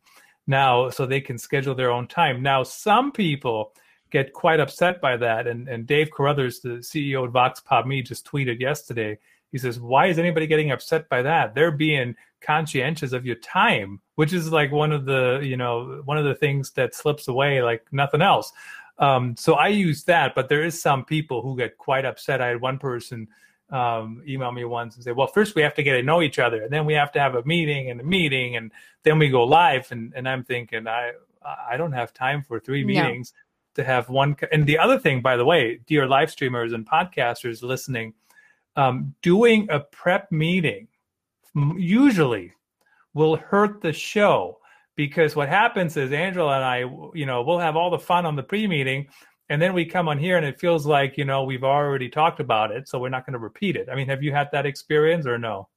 now 0.48 0.90
so 0.90 1.06
they 1.06 1.22
can 1.22 1.38
schedule 1.38 1.76
their 1.76 1.92
own 1.92 2.08
time. 2.08 2.42
Now, 2.42 2.64
some 2.64 3.12
people 3.12 3.74
get 4.10 4.34
quite 4.34 4.60
upset 4.60 5.02
by 5.02 5.18
that, 5.18 5.48
and 5.48 5.68
and 5.68 5.86
Dave 5.86 6.10
Carruthers, 6.12 6.62
the 6.62 6.80
CEO 6.80 7.26
of 7.26 7.34
VoxpopMe, 7.34 8.06
just 8.06 8.26
tweeted 8.26 8.60
yesterday. 8.60 9.20
He 9.52 9.58
says, 9.58 9.80
"Why 9.80 10.08
is 10.08 10.20
anybody 10.20 10.48
getting 10.48 10.72
upset 10.72 11.10
by 11.10 11.22
that? 11.22 11.56
They're 11.56 11.72
being 11.72 12.16
conscientious 12.42 13.14
of 13.14 13.26
your 13.26 13.36
time, 13.38 14.00
which 14.16 14.34
is 14.34 14.52
like 14.52 14.72
one 14.72 14.92
of 14.92 15.06
the 15.06 15.42
you 15.44 15.58
know 15.58 16.02
one 16.06 16.18
of 16.18 16.26
the 16.26 16.36
things 16.36 16.72
that 16.72 16.96
slips 16.96 17.28
away 17.28 17.62
like 17.62 17.86
nothing 17.92 18.22
else. 18.22 18.52
Um, 19.00 19.36
so 19.38 19.54
I 19.54 19.68
use 19.68 20.04
that, 20.06 20.34
but 20.34 20.50
there 20.50 20.64
is 20.64 20.82
some 20.82 21.06
people 21.06 21.42
who 21.42 21.56
get 21.56 21.78
quite 21.78 22.06
upset. 22.06 22.42
I 22.42 22.48
had 22.48 22.62
one 22.62 22.80
person 22.80 23.28
um, 23.70 24.24
email 24.28 24.52
me 24.52 24.66
once 24.66 24.96
and 24.96 25.04
say, 25.04 25.12
"Well, 25.12 25.28
first 25.28 25.56
we 25.56 25.62
have 25.62 25.74
to 25.76 25.84
get 25.84 25.94
to 25.94 26.04
know 26.04 26.22
each 26.22 26.40
other, 26.40 26.64
and 26.64 26.72
then 26.72 26.86
we 26.86 26.94
have 26.94 27.12
to 27.14 27.20
have 27.20 27.36
a 27.36 27.44
meeting 27.44 27.90
and 27.90 28.00
a 28.00 28.04
meeting, 28.04 28.56
and 28.56 28.72
then 29.04 29.20
we 29.20 29.30
go 29.30 29.44
live." 29.44 29.92
And 29.92 30.14
and 30.16 30.28
I'm 30.28 30.44
thinking, 30.44 30.88
I 30.88 31.12
I 31.44 31.78
don't 31.78 31.92
have 31.92 32.14
time 32.14 32.44
for 32.44 32.60
three 32.60 32.84
meetings 32.84 33.34
no. 33.78 33.84
to 33.84 33.88
have 33.88 34.10
one. 34.10 34.36
And 34.52 34.66
the 34.66 34.78
other 34.78 35.00
thing, 35.00 35.22
by 35.22 35.38
the 35.38 35.46
way, 35.46 35.80
dear 35.86 36.08
live 36.08 36.32
streamers 36.32 36.74
and 36.74 36.88
podcasters 36.88 37.62
listening, 37.62 38.14
um, 38.76 39.16
doing 39.22 39.68
a 39.70 39.80
prep 39.80 40.32
meeting 40.32 40.88
usually 41.76 42.54
will 43.14 43.36
hurt 43.36 43.82
the 43.82 43.94
show 43.94 44.60
because 44.96 45.36
what 45.36 45.50
happens 45.50 45.96
is 45.98 46.12
Angela 46.12 46.56
and 46.56 46.64
I, 46.64 46.80
you 47.14 47.26
know, 47.26 47.44
we'll 47.44 47.60
have 47.60 47.76
all 47.76 47.90
the 47.90 48.00
fun 48.00 48.26
on 48.26 48.36
the 48.36 48.44
pre-meeting, 48.44 49.08
and 49.50 49.62
then 49.62 49.74
we 49.74 49.86
come 49.86 50.08
on 50.08 50.18
here 50.18 50.38
and 50.38 50.46
it 50.46 50.60
feels 50.60 50.86
like 50.86 51.18
you 51.18 51.26
know 51.26 51.44
we've 51.44 51.64
already 51.64 52.10
talked 52.10 52.40
about 52.40 52.72
it, 52.72 52.88
so 52.88 53.00
we're 53.00 53.10
not 53.10 53.26
going 53.26 53.34
to 53.34 53.40
repeat 53.40 53.76
it. 53.76 53.88
I 53.92 53.96
mean, 53.96 54.08
have 54.08 54.24
you 54.24 54.32
had 54.32 54.50
that 54.52 54.66
experience 54.66 55.26
or 55.26 55.38
no? 55.38 55.68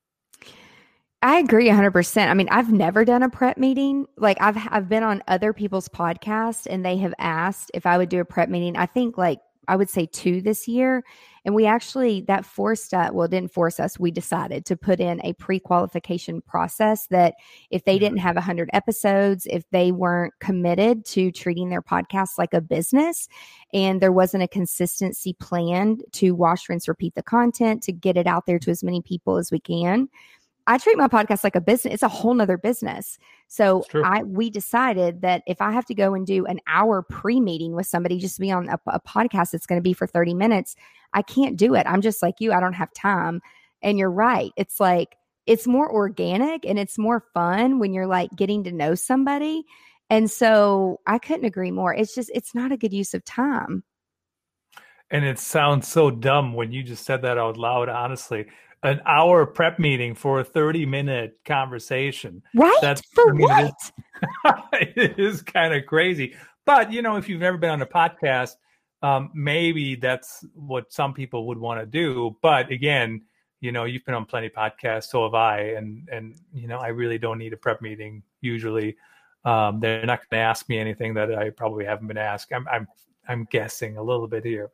I 1.23 1.37
agree 1.39 1.69
100%. 1.69 2.29
I 2.29 2.35
mean, 2.35 2.49
I've 2.51 2.73
never 2.73 3.05
done 3.05 3.23
a 3.23 3.29
prep 3.29 3.59
meeting. 3.59 4.07
Like 4.17 4.39
I've 4.41 4.57
I've 4.71 4.89
been 4.89 5.03
on 5.03 5.23
other 5.29 5.53
people's 5.53 5.89
podcasts 5.89 6.67
and 6.69 6.85
they 6.85 6.97
have 6.99 7.15
asked 7.19 7.71
if 7.75 7.85
I 7.85 7.99
would 7.99 8.09
do 8.09 8.21
a 8.21 8.25
prep 8.25 8.49
meeting. 8.49 8.77
I 8.77 8.87
think 8.87 9.19
like 9.19 9.41
I 9.69 9.77
would 9.77 9.91
say 9.91 10.07
two 10.07 10.41
this 10.41 10.67
year. 10.67 11.05
And 11.45 11.55
we 11.55 11.67
actually, 11.67 12.23
that 12.23 12.45
forced 12.45 12.93
us, 12.95 13.11
well, 13.13 13.29
didn't 13.29 13.53
force 13.53 13.81
us. 13.81 13.99
We 13.99 14.11
decided 14.11 14.65
to 14.67 14.77
put 14.77 15.01
in 15.01 15.21
a 15.25 15.33
pre 15.35 15.59
qualification 15.59 16.43
process 16.43 17.07
that 17.09 17.35
if 17.71 17.85
they 17.85 17.99
didn't 17.99 18.19
mm-hmm. 18.19 18.27
have 18.27 18.37
100 18.37 18.71
episodes, 18.73 19.47
if 19.51 19.69
they 19.71 19.93
weren't 19.93 20.35
committed 20.41 21.05
to 21.07 21.31
treating 21.31 21.71
their 21.71 21.83
podcast 21.83 22.31
like 22.39 22.55
a 22.55 22.61
business, 22.61 23.29
and 23.73 24.01
there 24.01 24.13
wasn't 24.13 24.43
a 24.43 24.49
consistency 24.49 25.33
plan 25.35 25.99
to 26.13 26.35
wash, 26.35 26.69
rinse, 26.69 26.89
repeat 26.89 27.15
the 27.15 27.23
content, 27.23 27.83
to 27.85 27.93
get 27.93 28.17
it 28.17 28.27
out 28.27 28.47
there 28.47 28.59
to 28.59 28.71
as 28.71 28.83
many 28.83 29.01
people 29.01 29.37
as 29.37 29.51
we 29.51 29.61
can, 29.61 30.09
I 30.67 30.79
treat 30.79 30.97
my 30.97 31.09
podcast 31.09 31.45
like 31.45 31.57
a 31.57 31.61
business. 31.61 31.95
It's 31.95 32.03
a 32.03 32.09
whole 32.09 32.35
nother 32.35 32.59
business. 32.59 33.19
So 33.49 33.85
I 34.05 34.23
we 34.23 34.51
decided 34.51 35.23
that 35.23 35.43
if 35.47 35.61
I 35.61 35.73
have 35.73 35.87
to 35.87 35.95
go 35.95 36.15
and 36.15 36.27
do 36.27 36.47
an 36.47 36.61
hour 36.67 37.03
pre-meeting 37.03 37.75
with 37.75 37.87
somebody 37.87 38.19
just 38.19 38.37
to 38.37 38.41
be 38.41 38.53
on 38.53 38.69
a, 38.69 38.79
a 38.87 39.01
podcast 39.01 39.51
that's 39.51 39.67
going 39.67 39.79
to 39.79 39.83
be 39.83 39.93
for 39.93 40.07
30 40.07 40.35
minutes, 40.35 40.77
I 41.13 41.23
can't 41.23 41.57
do 41.57 41.75
it. 41.75 41.87
I'm 41.87 42.01
just 42.01 42.23
like 42.23 42.37
you. 42.39 42.53
I 42.53 42.61
don't 42.61 42.75
have 42.75 42.93
time. 42.93 43.41
And 43.83 43.99
you're 43.99 44.11
right. 44.11 44.53
It's 44.57 44.79
like 44.79 45.17
it's 45.47 45.67
more 45.67 45.91
organic 45.91 46.65
and 46.65 46.79
it's 46.79 46.99
more 46.99 47.25
fun 47.35 47.79
when 47.79 47.93
you're 47.93 48.07
like 48.07 48.31
getting 48.37 48.63
to 48.65 48.73
know 48.73 48.95
somebody. 48.95 49.65
And 50.11 50.31
so 50.31 51.01
I 51.07 51.19
couldn't 51.19 51.47
agree 51.47 51.71
more. 51.71 51.95
It's 51.95 52.15
just 52.15 52.31
it's 52.35 52.55
not 52.55 52.73
a 52.73 52.77
good 52.77 52.93
use 52.93 53.15
of 53.15 53.25
time. 53.25 53.83
And 55.11 55.25
it 55.25 55.41
sounds 55.41 55.89
so 55.89 56.11
dumb 56.11 56.55
when 56.55 56.71
you 56.71 56.85
just 56.85 57.05
said 57.05 57.23
that 57.23 57.37
out 57.37 57.57
loud, 57.57 57.89
honestly 57.89 58.47
an 58.83 59.01
hour 59.07 59.45
prep 59.47 59.79
meeting 59.79 60.15
for 60.15 60.41
a 60.41 60.45
30 60.45 60.87
minute 60.87 61.39
conversation. 61.45 62.43
Right. 62.55 62.79
That's 62.81 63.03
for 63.15 63.31
I 63.31 63.33
mean, 63.33 63.49
what? 63.49 63.93
It 64.73 65.19
is, 65.19 65.19
is 65.37 65.43
kind 65.43 65.75
of 65.75 65.87
crazy. 65.87 66.35
But, 66.65 66.93
you 66.93 67.03
know, 67.03 67.17
if 67.17 67.29
you've 67.29 67.41
never 67.41 67.59
been 67.59 67.71
on 67.71 67.83
a 67.83 67.87
podcast, 67.87 68.53
um, 69.03 69.31
maybe 69.35 69.97
that's 69.97 70.45
what 70.55 70.93
some 70.93 71.15
people 71.15 71.47
would 71.49 71.59
want 71.59 71.81
to 71.81 71.87
do. 71.87 72.37
But 72.43 72.71
again, 72.71 73.23
you 73.61 73.73
know, 73.73 73.85
you've 73.85 74.05
been 74.05 74.15
on 74.15 74.25
plenty 74.25 74.47
of 74.47 74.53
podcasts, 74.53 75.11
so 75.11 75.25
have 75.25 75.35
I. 75.35 75.61
And, 75.61 76.09
and, 76.11 76.37
you 76.53 76.67
know, 76.67 76.79
I 76.79 76.89
really 76.89 77.19
don't 77.19 77.39
need 77.39 77.53
a 77.53 77.57
prep 77.57 77.83
meeting 77.83 78.23
usually. 78.41 78.97
Um, 79.45 79.81
they're 79.81 80.07
not 80.07 80.21
going 80.21 80.41
to 80.41 80.47
ask 80.47 80.69
me 80.69 80.79
anything 80.79 81.15
that 81.15 81.35
I 81.35 81.51
probably 81.51 81.85
haven't 81.85 82.09
been 82.09 82.19
asked. 82.19 82.53
I'm, 82.53 82.67
I'm, 82.69 82.89
I'm 83.29 83.47
guessing 83.51 83.97
a 83.97 84.03
little 84.03 84.29
bit 84.29 84.45
here. 84.45 84.71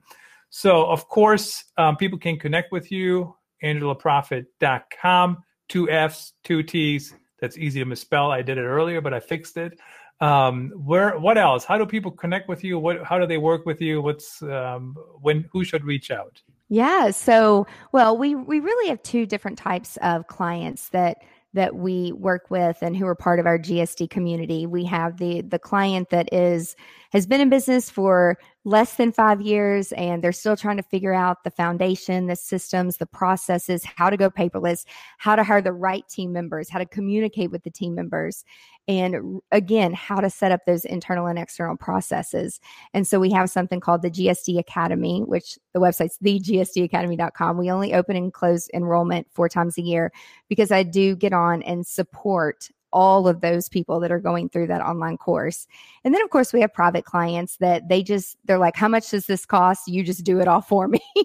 So, 0.50 0.86
of 0.86 1.08
course, 1.08 1.64
um, 1.76 1.96
people 1.96 2.18
can 2.18 2.38
connect 2.38 2.72
with 2.72 2.92
you 2.92 3.34
angelaproffitt.com, 3.62 5.42
two 5.68 5.90
F's, 5.90 6.32
two 6.44 6.62
T's, 6.62 7.14
that's 7.40 7.58
easy 7.58 7.80
to 7.80 7.86
misspell. 7.86 8.30
I 8.30 8.42
did 8.42 8.58
it 8.58 8.62
earlier, 8.62 9.00
but 9.00 9.14
I 9.14 9.20
fixed 9.20 9.56
it. 9.56 9.78
Um, 10.20 10.70
where? 10.74 11.18
What 11.18 11.36
else? 11.36 11.64
How 11.64 11.76
do 11.76 11.84
people 11.84 12.10
connect 12.10 12.48
with 12.48 12.64
you? 12.64 12.78
What? 12.78 13.04
How 13.04 13.18
do 13.18 13.26
they 13.26 13.36
work 13.38 13.66
with 13.66 13.82
you? 13.82 14.00
What's 14.00 14.40
um, 14.42 14.96
when? 15.20 15.44
Who 15.52 15.62
should 15.62 15.84
reach 15.84 16.10
out? 16.10 16.40
Yeah. 16.68 17.10
So, 17.10 17.66
well, 17.92 18.16
we 18.16 18.34
we 18.34 18.60
really 18.60 18.88
have 18.88 19.02
two 19.02 19.26
different 19.26 19.58
types 19.58 19.98
of 19.98 20.26
clients 20.26 20.88
that 20.90 21.18
that 21.52 21.76
we 21.76 22.12
work 22.12 22.50
with 22.50 22.78
and 22.82 22.96
who 22.96 23.06
are 23.06 23.14
part 23.14 23.40
of 23.40 23.46
our 23.46 23.58
GSD 23.58 24.08
community. 24.08 24.66
We 24.66 24.84
have 24.84 25.18
the 25.18 25.42
the 25.42 25.58
client 25.58 26.08
that 26.10 26.32
is 26.32 26.76
has 27.16 27.26
been 27.26 27.40
in 27.40 27.48
business 27.48 27.88
for 27.88 28.38
less 28.64 28.96
than 28.96 29.12
5 29.12 29.40
years 29.40 29.92
and 29.92 30.22
they're 30.22 30.32
still 30.32 30.56
trying 30.56 30.76
to 30.76 30.82
figure 30.82 31.14
out 31.14 31.44
the 31.44 31.50
foundation, 31.50 32.26
the 32.26 32.36
systems, 32.36 32.96
the 32.96 33.06
processes, 33.06 33.84
how 33.84 34.10
to 34.10 34.16
go 34.16 34.28
paperless, 34.28 34.84
how 35.18 35.34
to 35.34 35.44
hire 35.44 35.62
the 35.62 35.72
right 35.72 36.06
team 36.08 36.32
members, 36.32 36.68
how 36.68 36.78
to 36.78 36.86
communicate 36.86 37.50
with 37.50 37.62
the 37.62 37.70
team 37.70 37.94
members 37.94 38.44
and 38.88 39.40
again 39.50 39.92
how 39.92 40.20
to 40.20 40.30
set 40.30 40.52
up 40.52 40.60
those 40.66 40.84
internal 40.84 41.26
and 41.26 41.38
external 41.38 41.76
processes. 41.76 42.60
And 42.94 43.06
so 43.06 43.18
we 43.18 43.30
have 43.30 43.50
something 43.50 43.80
called 43.80 44.02
the 44.02 44.10
gsd 44.10 44.58
academy 44.58 45.22
which 45.22 45.58
the 45.72 45.80
website's 45.80 46.18
thegsdacademy.com 46.18 47.58
we 47.58 47.70
only 47.70 47.94
open 47.94 48.16
and 48.16 48.32
close 48.32 48.68
enrollment 48.74 49.26
four 49.32 49.48
times 49.48 49.78
a 49.78 49.82
year 49.82 50.12
because 50.48 50.70
i 50.70 50.82
do 50.82 51.16
get 51.16 51.32
on 51.32 51.62
and 51.62 51.86
support 51.86 52.68
all 52.92 53.28
of 53.28 53.40
those 53.40 53.68
people 53.68 54.00
that 54.00 54.12
are 54.12 54.20
going 54.20 54.48
through 54.48 54.66
that 54.68 54.80
online 54.80 55.16
course. 55.16 55.66
And 56.04 56.14
then 56.14 56.22
of 56.22 56.30
course 56.30 56.52
we 56.52 56.60
have 56.60 56.72
private 56.72 57.04
clients 57.04 57.56
that 57.58 57.88
they 57.88 58.02
just 58.02 58.36
they're 58.44 58.58
like 58.58 58.76
how 58.76 58.88
much 58.88 59.10
does 59.10 59.26
this 59.26 59.44
cost? 59.44 59.88
You 59.88 60.02
just 60.02 60.24
do 60.24 60.40
it 60.40 60.48
all 60.48 60.62
for 60.62 60.88
me. 60.88 61.00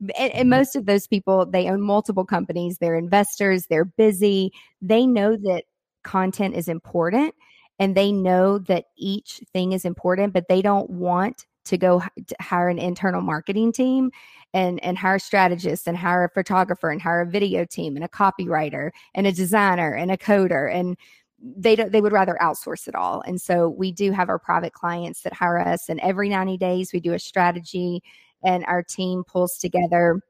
and, 0.00 0.12
and, 0.18 0.32
mm-hmm. 0.32 0.48
most 0.48 0.76
of 0.76 0.86
those 0.86 1.06
people 1.06 1.46
they 1.46 1.68
own 1.68 1.80
multiple 1.80 2.24
companies, 2.24 2.78
they're 2.78 2.96
investors, 2.96 3.66
they're 3.66 3.84
busy. 3.84 4.52
They 4.80 5.06
know 5.06 5.36
that 5.36 5.64
content 6.02 6.54
is 6.54 6.68
important 6.68 7.34
and 7.80 7.96
they 7.96 8.12
know 8.12 8.58
that 8.58 8.84
each 8.96 9.40
thing 9.52 9.72
is 9.72 9.86
important, 9.86 10.34
but 10.34 10.46
they 10.48 10.62
don't 10.62 10.88
want 10.90 11.46
to 11.64 11.78
go 11.78 12.00
to 12.26 12.36
hire 12.40 12.68
an 12.68 12.78
internal 12.78 13.22
marketing 13.22 13.72
team 13.72 14.10
and 14.52 14.82
and 14.84 14.98
hire 14.98 15.18
strategists 15.18 15.86
and 15.86 15.96
hire 15.96 16.24
a 16.24 16.28
photographer 16.28 16.90
and 16.90 17.00
hire 17.00 17.22
a 17.22 17.26
video 17.26 17.64
team 17.64 17.96
and 17.96 18.04
a 18.04 18.08
copywriter 18.08 18.90
and 19.14 19.26
a 19.26 19.32
designer 19.32 19.94
and 19.94 20.10
a 20.10 20.16
coder 20.16 20.72
and 20.72 20.96
they 21.42 21.76
don't 21.76 21.92
they 21.92 22.00
would 22.00 22.12
rather 22.12 22.36
outsource 22.40 22.86
it 22.86 22.94
all. 22.94 23.22
And 23.26 23.40
so 23.40 23.68
we 23.68 23.92
do 23.92 24.12
have 24.12 24.28
our 24.28 24.38
private 24.38 24.72
clients 24.72 25.22
that 25.22 25.32
hire 25.32 25.58
us 25.58 25.88
and 25.88 26.00
every 26.00 26.28
90 26.28 26.58
days 26.58 26.92
we 26.92 27.00
do 27.00 27.14
a 27.14 27.18
strategy 27.18 28.02
and 28.42 28.64
our 28.66 28.82
team 28.82 29.22
pulls 29.24 29.56
together. 29.56 30.20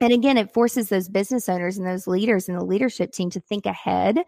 And 0.00 0.12
again 0.12 0.38
it 0.38 0.54
forces 0.54 0.88
those 0.88 1.08
business 1.08 1.48
owners 1.48 1.78
and 1.78 1.86
those 1.86 2.06
leaders 2.06 2.48
and 2.48 2.58
the 2.58 2.64
leadership 2.64 3.12
team 3.12 3.28
to 3.30 3.40
think 3.40 3.66
ahead 3.66 4.18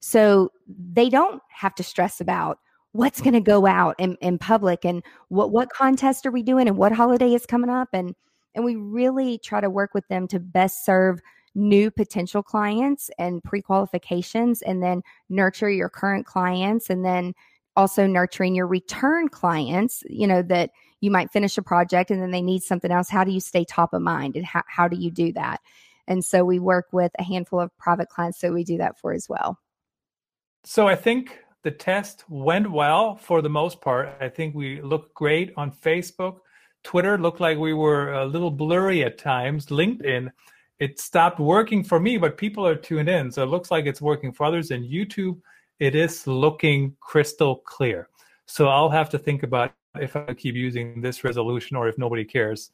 so 0.00 0.50
they 0.66 1.08
don't 1.08 1.42
have 1.50 1.74
to 1.76 1.82
stress 1.82 2.20
about 2.20 2.58
what's 2.92 3.20
going 3.20 3.34
to 3.34 3.40
go 3.40 3.66
out 3.66 3.94
in, 3.98 4.16
in 4.20 4.38
public 4.38 4.84
and 4.84 5.02
what 5.28 5.50
what 5.50 5.70
contest 5.70 6.26
are 6.26 6.30
we 6.30 6.42
doing 6.42 6.68
and 6.68 6.76
what 6.76 6.92
holiday 6.92 7.34
is 7.34 7.46
coming 7.46 7.70
up. 7.70 7.88
And 7.92 8.14
and 8.54 8.64
we 8.64 8.76
really 8.76 9.38
try 9.38 9.60
to 9.60 9.70
work 9.70 9.94
with 9.94 10.06
them 10.08 10.26
to 10.28 10.40
best 10.40 10.84
serve 10.84 11.20
new 11.54 11.90
potential 11.90 12.42
clients 12.42 13.10
and 13.18 13.42
pre-qualifications 13.42 14.62
and 14.62 14.82
then 14.82 15.02
nurture 15.28 15.70
your 15.70 15.88
current 15.88 16.26
clients 16.26 16.88
and 16.90 17.04
then 17.04 17.34
also 17.76 18.06
nurturing 18.06 18.54
your 18.54 18.66
return 18.66 19.28
clients 19.28 20.02
you 20.08 20.26
know 20.26 20.42
that 20.42 20.70
you 21.00 21.10
might 21.10 21.30
finish 21.30 21.56
a 21.56 21.62
project 21.62 22.10
and 22.10 22.20
then 22.20 22.32
they 22.32 22.42
need 22.42 22.62
something 22.62 22.90
else. 22.90 23.08
How 23.08 23.24
do 23.24 23.30
you 23.30 23.40
stay 23.40 23.64
top 23.64 23.92
of 23.92 24.02
mind 24.02 24.36
and 24.36 24.44
how, 24.44 24.62
how 24.66 24.88
do 24.88 24.96
you 24.96 25.10
do 25.10 25.32
that? 25.34 25.60
And 26.08 26.24
so 26.24 26.44
we 26.44 26.58
work 26.58 26.86
with 26.92 27.12
a 27.18 27.22
handful 27.22 27.60
of 27.60 27.76
private 27.78 28.08
clients 28.08 28.40
that 28.40 28.52
we 28.52 28.64
do 28.64 28.78
that 28.78 28.98
for 28.98 29.12
as 29.12 29.28
well 29.28 29.58
so 30.68 30.86
I 30.86 30.96
think 30.96 31.38
the 31.62 31.70
test 31.70 32.24
went 32.28 32.70
well 32.70 33.16
for 33.16 33.40
the 33.40 33.48
most 33.48 33.80
part. 33.80 34.14
I 34.20 34.28
think 34.28 34.54
we 34.54 34.82
looked 34.82 35.14
great 35.14 35.50
on 35.56 35.72
Facebook. 35.72 36.40
Twitter 36.84 37.16
looked 37.16 37.40
like 37.40 37.56
we 37.56 37.72
were 37.72 38.12
a 38.12 38.26
little 38.26 38.50
blurry 38.50 39.02
at 39.02 39.16
times. 39.16 39.68
LinkedIn, 39.68 40.30
it 40.78 41.00
stopped 41.00 41.40
working 41.40 41.82
for 41.82 41.98
me, 41.98 42.18
but 42.18 42.36
people 42.36 42.66
are 42.66 42.74
tuned 42.74 43.08
in. 43.08 43.32
So 43.32 43.42
it 43.42 43.46
looks 43.46 43.70
like 43.70 43.86
it's 43.86 44.02
working 44.02 44.30
for 44.30 44.44
others. 44.44 44.70
And 44.70 44.84
YouTube, 44.84 45.40
it 45.80 45.94
is 45.94 46.26
looking 46.26 46.94
crystal 47.00 47.56
clear. 47.56 48.10
So 48.44 48.68
I'll 48.68 48.90
have 48.90 49.08
to 49.08 49.18
think 49.18 49.44
about 49.44 49.72
if 49.98 50.16
I 50.16 50.34
keep 50.34 50.54
using 50.54 51.00
this 51.00 51.24
resolution 51.24 51.78
or 51.78 51.88
if 51.88 51.96
nobody 51.96 52.26
cares. 52.26 52.72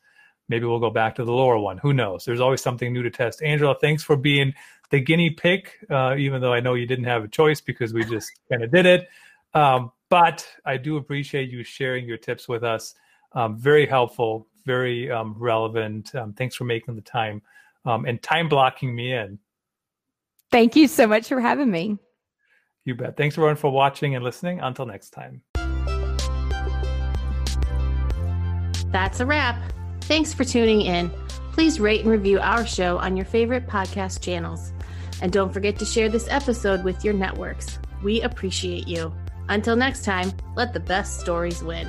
Maybe 0.48 0.66
we'll 0.66 0.80
go 0.80 0.90
back 0.90 1.14
to 1.16 1.24
the 1.24 1.33
lower 1.33 1.59
one. 1.59 1.78
Who 1.78 1.92
knows? 1.92 2.24
There's 2.24 2.40
always 2.40 2.62
something 2.62 2.92
new 2.92 3.02
to 3.02 3.11
test. 3.11 3.42
Angela, 3.42 3.74
thanks 3.80 4.02
for 4.02 4.16
being 4.16 4.52
the 4.90 5.00
guinea 5.00 5.30
pig, 5.30 5.68
uh, 5.90 6.14
even 6.16 6.40
though 6.40 6.52
I 6.52 6.61
know 6.61 6.74
you 6.74 6.87
didn't 6.87 7.07
have 7.07 7.24
a 7.24 7.28
choice 7.28 7.61
because 7.61 7.94
we 7.94 8.04
just 8.04 8.30
kind 8.50 8.62
of 8.62 8.70
did 8.70 8.87
it. 8.87 9.09
Um, 9.54 9.92
but 10.11 10.46
I 10.64 10.76
do 10.76 10.96
appreciate 10.96 11.50
you 11.50 11.64
sharing 11.64 12.07
your 12.07 12.18
tips 12.18 12.48
with 12.48 12.62
us. 12.62 12.94
Um, 13.33 13.57
very 13.57 13.87
helpful, 13.87 14.46
very 14.64 15.11
um, 15.11 15.35
relevant. 15.38 16.14
Um, 16.14 16.33
thanks 16.35 16.54
for 16.54 16.64
making 16.64 16.94
the 16.94 17.00
time 17.00 17.42
um, 17.85 18.04
and 18.04 18.22
time 18.22 18.48
blocking 18.48 18.94
me 18.94 19.12
in. 19.12 19.38
Thank 20.50 20.76
you 20.76 20.87
so 20.87 21.07
much 21.07 21.28
for 21.28 21.40
having 21.40 21.70
me. 21.70 21.98
You 22.85 22.94
bet. 22.94 23.16
Thanks 23.16 23.37
everyone 23.37 23.57
for 23.57 23.70
watching 23.70 24.14
and 24.14 24.22
listening. 24.22 24.61
Until 24.61 24.87
next 24.87 25.11
time. 25.11 25.42
That's 28.92 29.18
a 29.18 29.26
wrap. 29.26 29.57
Thanks 30.07 30.35
for 30.35 30.45
tuning 30.45 30.83
in. 30.83 31.11
Please 31.53 31.81
rate 31.81 32.03
and 32.03 32.11
review 32.11 32.38
our 32.40 32.67
show 32.67 32.99
on 32.99 33.17
your 33.17 33.25
favorite 33.25 33.67
podcast 33.67 34.21
channels. 34.21 34.73
And 35.23 35.33
don't 35.33 35.53
forget 35.53 35.79
to 35.79 35.85
share 35.85 36.09
this 36.09 36.29
episode 36.29 36.85
with 36.85 37.05
your 37.05 37.14
networks. 37.14 37.79
We 38.03 38.21
appreciate 38.21 38.87
you. 38.87 39.14
Until 39.49 39.77
next 39.77 40.05
time, 40.05 40.33
let 40.57 40.73
the 40.73 40.81
best 40.81 41.21
stories 41.21 41.62
win. 41.62 41.87